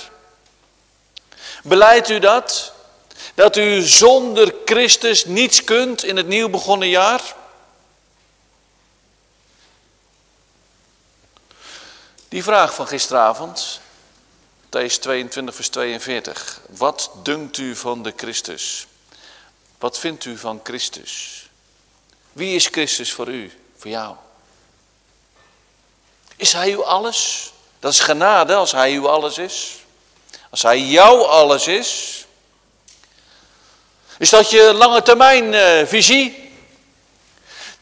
[1.62, 2.72] Beleidt u dat?
[3.34, 7.34] Dat u zonder Christus niets kunt in het nieuw begonnen jaar?
[12.36, 13.80] Die vraag van gisteravond,
[14.68, 16.60] Thijs 22 vers 42.
[16.68, 18.86] Wat dunkt u van de Christus?
[19.78, 21.46] Wat vindt u van Christus?
[22.32, 24.14] Wie is Christus voor u, voor jou?
[26.36, 27.52] Is Hij uw alles?
[27.78, 29.76] Dat is genade als Hij uw alles is.
[30.50, 32.24] Als Hij jouw alles is.
[34.18, 36.45] Is dat je lange termijn uh, visie?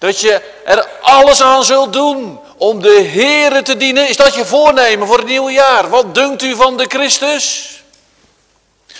[0.05, 4.09] Dat je er alles aan zult doen om de Here te dienen.
[4.09, 5.89] Is dat je voornemen voor het nieuwe jaar?
[5.89, 7.71] Wat dunkt u van de Christus?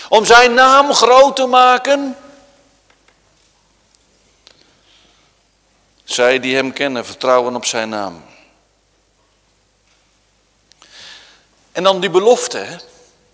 [0.09, 2.17] Om zijn naam groot te maken?
[6.03, 8.25] Zij die hem kennen, vertrouwen op zijn naam.
[11.71, 12.57] En dan die belofte.
[12.57, 12.83] Het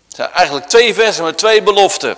[0.08, 2.18] zijn eigenlijk twee versen met twee beloften.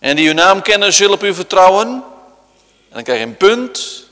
[0.00, 1.88] En die uw naam kennen, zullen op u vertrouwen.
[1.88, 4.04] En dan krijg je een punt.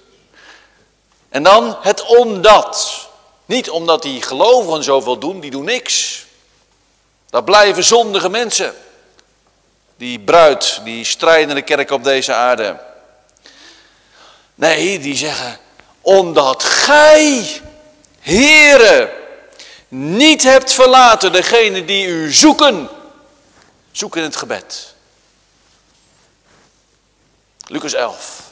[1.28, 3.08] En dan het omdat.
[3.46, 6.26] Niet omdat die gelovigen zoveel doen, die doen niks.
[7.30, 8.74] Dat blijven zondige mensen
[9.96, 12.80] die bruid, die strijdende kerk op deze aarde.
[14.54, 15.58] Nee, die zeggen,
[16.00, 17.60] omdat gij,
[18.20, 19.10] heren,
[19.88, 22.88] niet hebt verlaten degene die u zoeken.
[23.92, 24.94] Zoek in het gebed.
[27.68, 28.42] Lucas 11.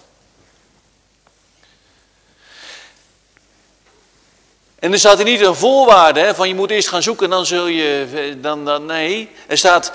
[4.79, 7.47] En er staat er niet een voorwaarde hè, van je moet eerst gaan zoeken, dan
[7.47, 9.31] zul je, dan, dan, nee.
[9.47, 9.93] Er staat,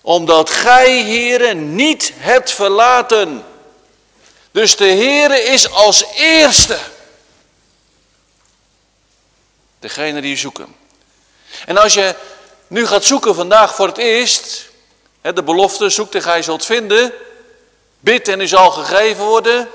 [0.00, 3.44] omdat gij, heren, niet hebt verlaten.
[4.50, 6.78] Dus de Heere is als eerste
[9.78, 10.74] degene die zoeken.
[11.66, 12.14] En als je
[12.66, 14.70] nu gaat zoeken vandaag voor het eerst,
[15.20, 17.12] de belofte, zoekt en gij zult vinden,
[18.00, 19.68] bid en u zal gegeven worden.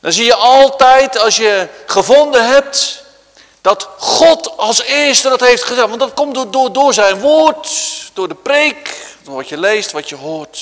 [0.00, 3.04] Dan zie je altijd, als je gevonden hebt,
[3.60, 5.88] dat God als eerste dat heeft gezegd.
[5.88, 7.70] Want dat komt door, door, zijn woord,
[8.12, 10.60] door de preek, door wat je leest, wat je hoort.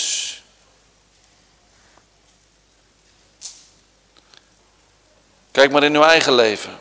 [5.52, 6.78] Kijk maar in uw eigen leven.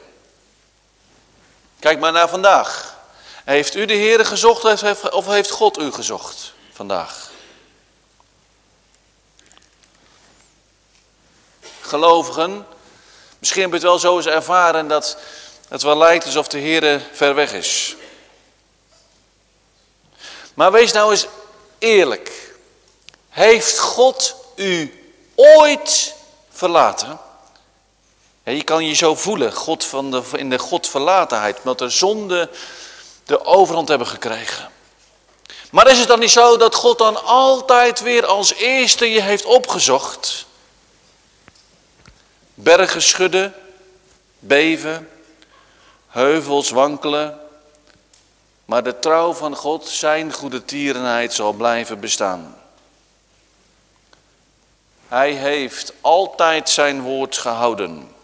[1.79, 2.97] Kijk maar naar vandaag.
[3.45, 7.28] Heeft u de Heer gezocht of heeft God u gezocht vandaag?
[11.89, 12.65] Gelovigen,
[13.39, 15.17] misschien heb je het wel zo eens ervaren dat
[15.67, 17.95] het wel lijkt alsof de Heer ver weg is.
[20.53, 21.27] Maar wees nou eens
[21.77, 22.53] eerlijk.
[23.29, 25.03] Heeft God u
[25.35, 26.15] ooit
[26.49, 27.19] verlaten?
[28.43, 32.49] je kan je zo voelen, God van de, in de Godverlatenheid, omdat de zonde
[33.25, 34.69] de overhand hebben gekregen.
[35.71, 39.45] Maar is het dan niet zo dat God dan altijd weer als eerste je heeft
[39.45, 40.45] opgezocht?
[42.61, 43.53] Bergen schudden,
[44.39, 45.09] beven,
[46.07, 47.39] heuvels wankelen.
[48.65, 52.57] Maar de trouw van God, zijn goede tierenheid zal blijven bestaan.
[55.07, 58.15] Hij heeft altijd zijn woord gehouden.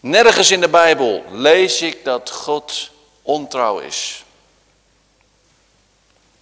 [0.00, 2.90] Nergens in de Bijbel lees ik dat God
[3.22, 4.24] ontrouw is.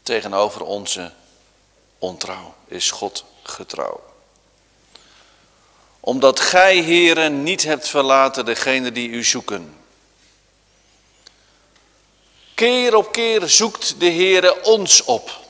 [0.03, 1.13] Tegenover onze
[1.99, 4.14] ontrouw is God getrouw.
[6.07, 9.77] Omdat gij, heren, niet hebt verlaten degene die u zoeken.
[12.55, 15.41] Keer op keer zoekt de Heere ons op.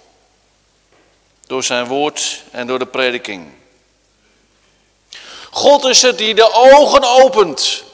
[1.46, 3.52] Door zijn woord en door de prediking.
[5.50, 7.84] God is het die de ogen opent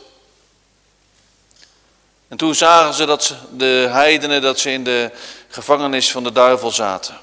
[2.28, 5.10] en toen zagen ze dat de heidenen dat ze in de
[5.48, 7.18] gevangenis van de duivel zaten.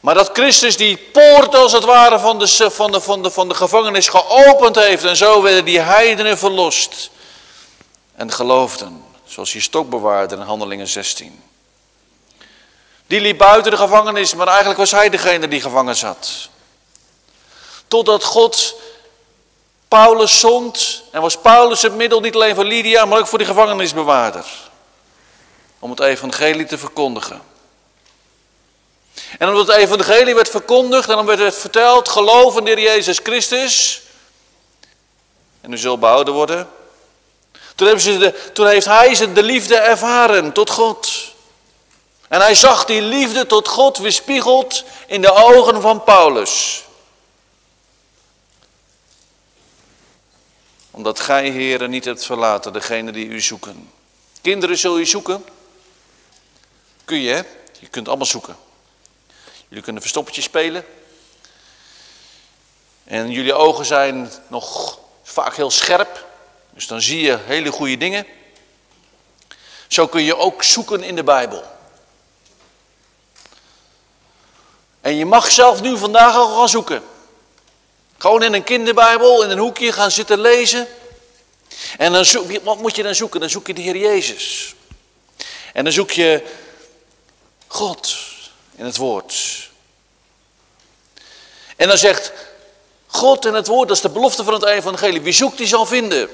[0.00, 3.48] Maar dat Christus die poort als het ware van de, van, de, van, de, van
[3.48, 5.04] de gevangenis geopend heeft.
[5.04, 7.10] En zo werden die heidenen verlost.
[8.16, 9.04] En geloofden.
[9.24, 11.42] Zoals die stokbewaarder in Handelingen 16.
[13.06, 16.48] Die liep buiten de gevangenis, maar eigenlijk was hij degene die gevangen zat.
[17.88, 18.74] Totdat God
[19.88, 23.44] Paulus zond en was Paulus het middel niet alleen voor Lydia, maar ook voor de
[23.44, 24.46] gevangenisbewaarder.
[25.78, 27.40] Om het evangelie te verkondigen.
[29.38, 34.02] En omdat het evangelie werd verkondigd en dan werd het verteld, geloof in Jezus Christus.
[35.60, 36.68] En u zult behouden worden.
[37.74, 41.32] Toen, de, toen heeft hij de liefde ervaren tot God.
[42.28, 46.84] En hij zag die liefde tot God weerspiegeld in de ogen van Paulus.
[50.90, 53.90] Omdat gij, heren, niet hebt verlaten degene die u zoeken.
[54.42, 55.44] Kinderen zul je zoeken.
[57.04, 57.42] Kun je, hè?
[57.78, 58.56] Je kunt allemaal zoeken.
[59.70, 60.84] Jullie kunnen verstoppertje spelen.
[63.04, 66.26] En jullie ogen zijn nog vaak heel scherp.
[66.70, 68.26] Dus dan zie je hele goede dingen.
[69.88, 71.64] Zo kun je ook zoeken in de Bijbel.
[75.00, 77.02] En je mag zelf nu vandaag al gaan zoeken.
[78.18, 80.88] Gewoon in een kinderbijbel, in een hoekje gaan zitten lezen.
[81.98, 83.40] En dan zoek, wat moet je dan zoeken?
[83.40, 84.74] Dan zoek je de Heer Jezus.
[85.72, 86.46] En dan zoek je
[87.66, 88.29] God
[88.80, 89.68] in het woord.
[91.76, 92.32] En dan zegt
[93.06, 95.20] God in het woord, dat is de belofte van het evangelie.
[95.20, 96.30] Wie zoekt, die zal vinden.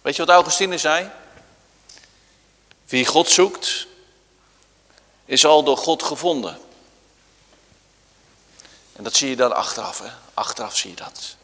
[0.00, 1.10] Weet je wat Augustine zei?
[2.86, 3.86] Wie God zoekt,
[5.24, 6.58] is al door God gevonden.
[8.92, 10.10] En dat zie je dan achteraf, hè?
[10.34, 11.36] Achteraf zie je dat.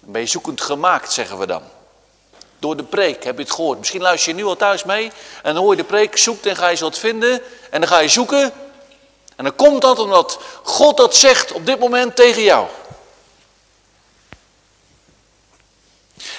[0.00, 1.62] Dan ben je zoekend gemaakt, zeggen we dan.
[2.58, 3.78] Door de preek, heb je het gehoord.
[3.78, 6.56] Misschien luister je nu al thuis mee en dan hoor je de preek, zoekt en
[6.56, 7.42] ga je wat vinden.
[7.70, 8.52] En dan ga je zoeken.
[9.36, 12.66] En dan komt dat omdat God dat zegt op dit moment tegen jou.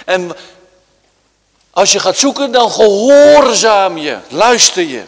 [0.06, 0.36] En
[1.72, 5.04] als je gaat zoeken, dan gehoorzaam je, luister je.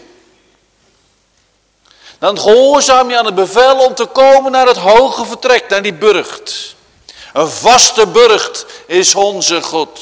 [2.19, 5.93] Dan gehoorzaam je aan het bevel om te komen naar het hoge vertrek, naar die
[5.93, 6.75] burcht.
[7.33, 9.99] Een vaste burcht is onze God.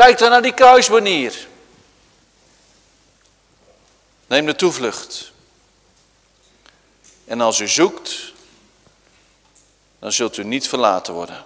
[0.00, 1.48] Kijk dan naar die kruisbanier.
[4.26, 5.32] Neem de toevlucht.
[7.24, 8.32] En als u zoekt,
[9.98, 11.44] dan zult u niet verlaten worden.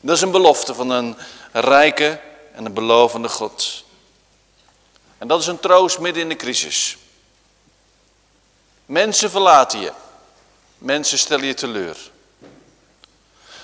[0.00, 1.16] Dat is een belofte van een
[1.52, 2.20] rijke
[2.54, 3.84] en een belovende God.
[5.18, 6.96] En dat is een troost midden in de crisis.
[8.86, 9.92] Mensen verlaten je.
[10.78, 11.96] Mensen stellen je teleur.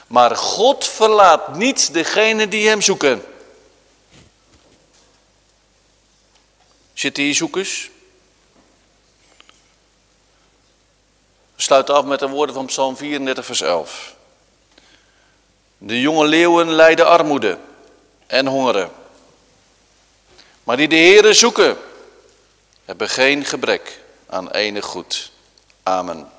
[0.06, 3.36] Maar God verlaat niet degene die hem zoeken.
[6.98, 7.90] Zitten hier zoekers?
[11.54, 14.14] We sluiten af met de woorden van Psalm 34, vers 11.
[15.78, 17.58] De jonge leeuwen lijden armoede
[18.26, 18.90] en hongeren.
[20.64, 21.76] Maar die de Heeren zoeken,
[22.84, 25.32] hebben geen gebrek aan enig goed.
[25.82, 26.30] Amen,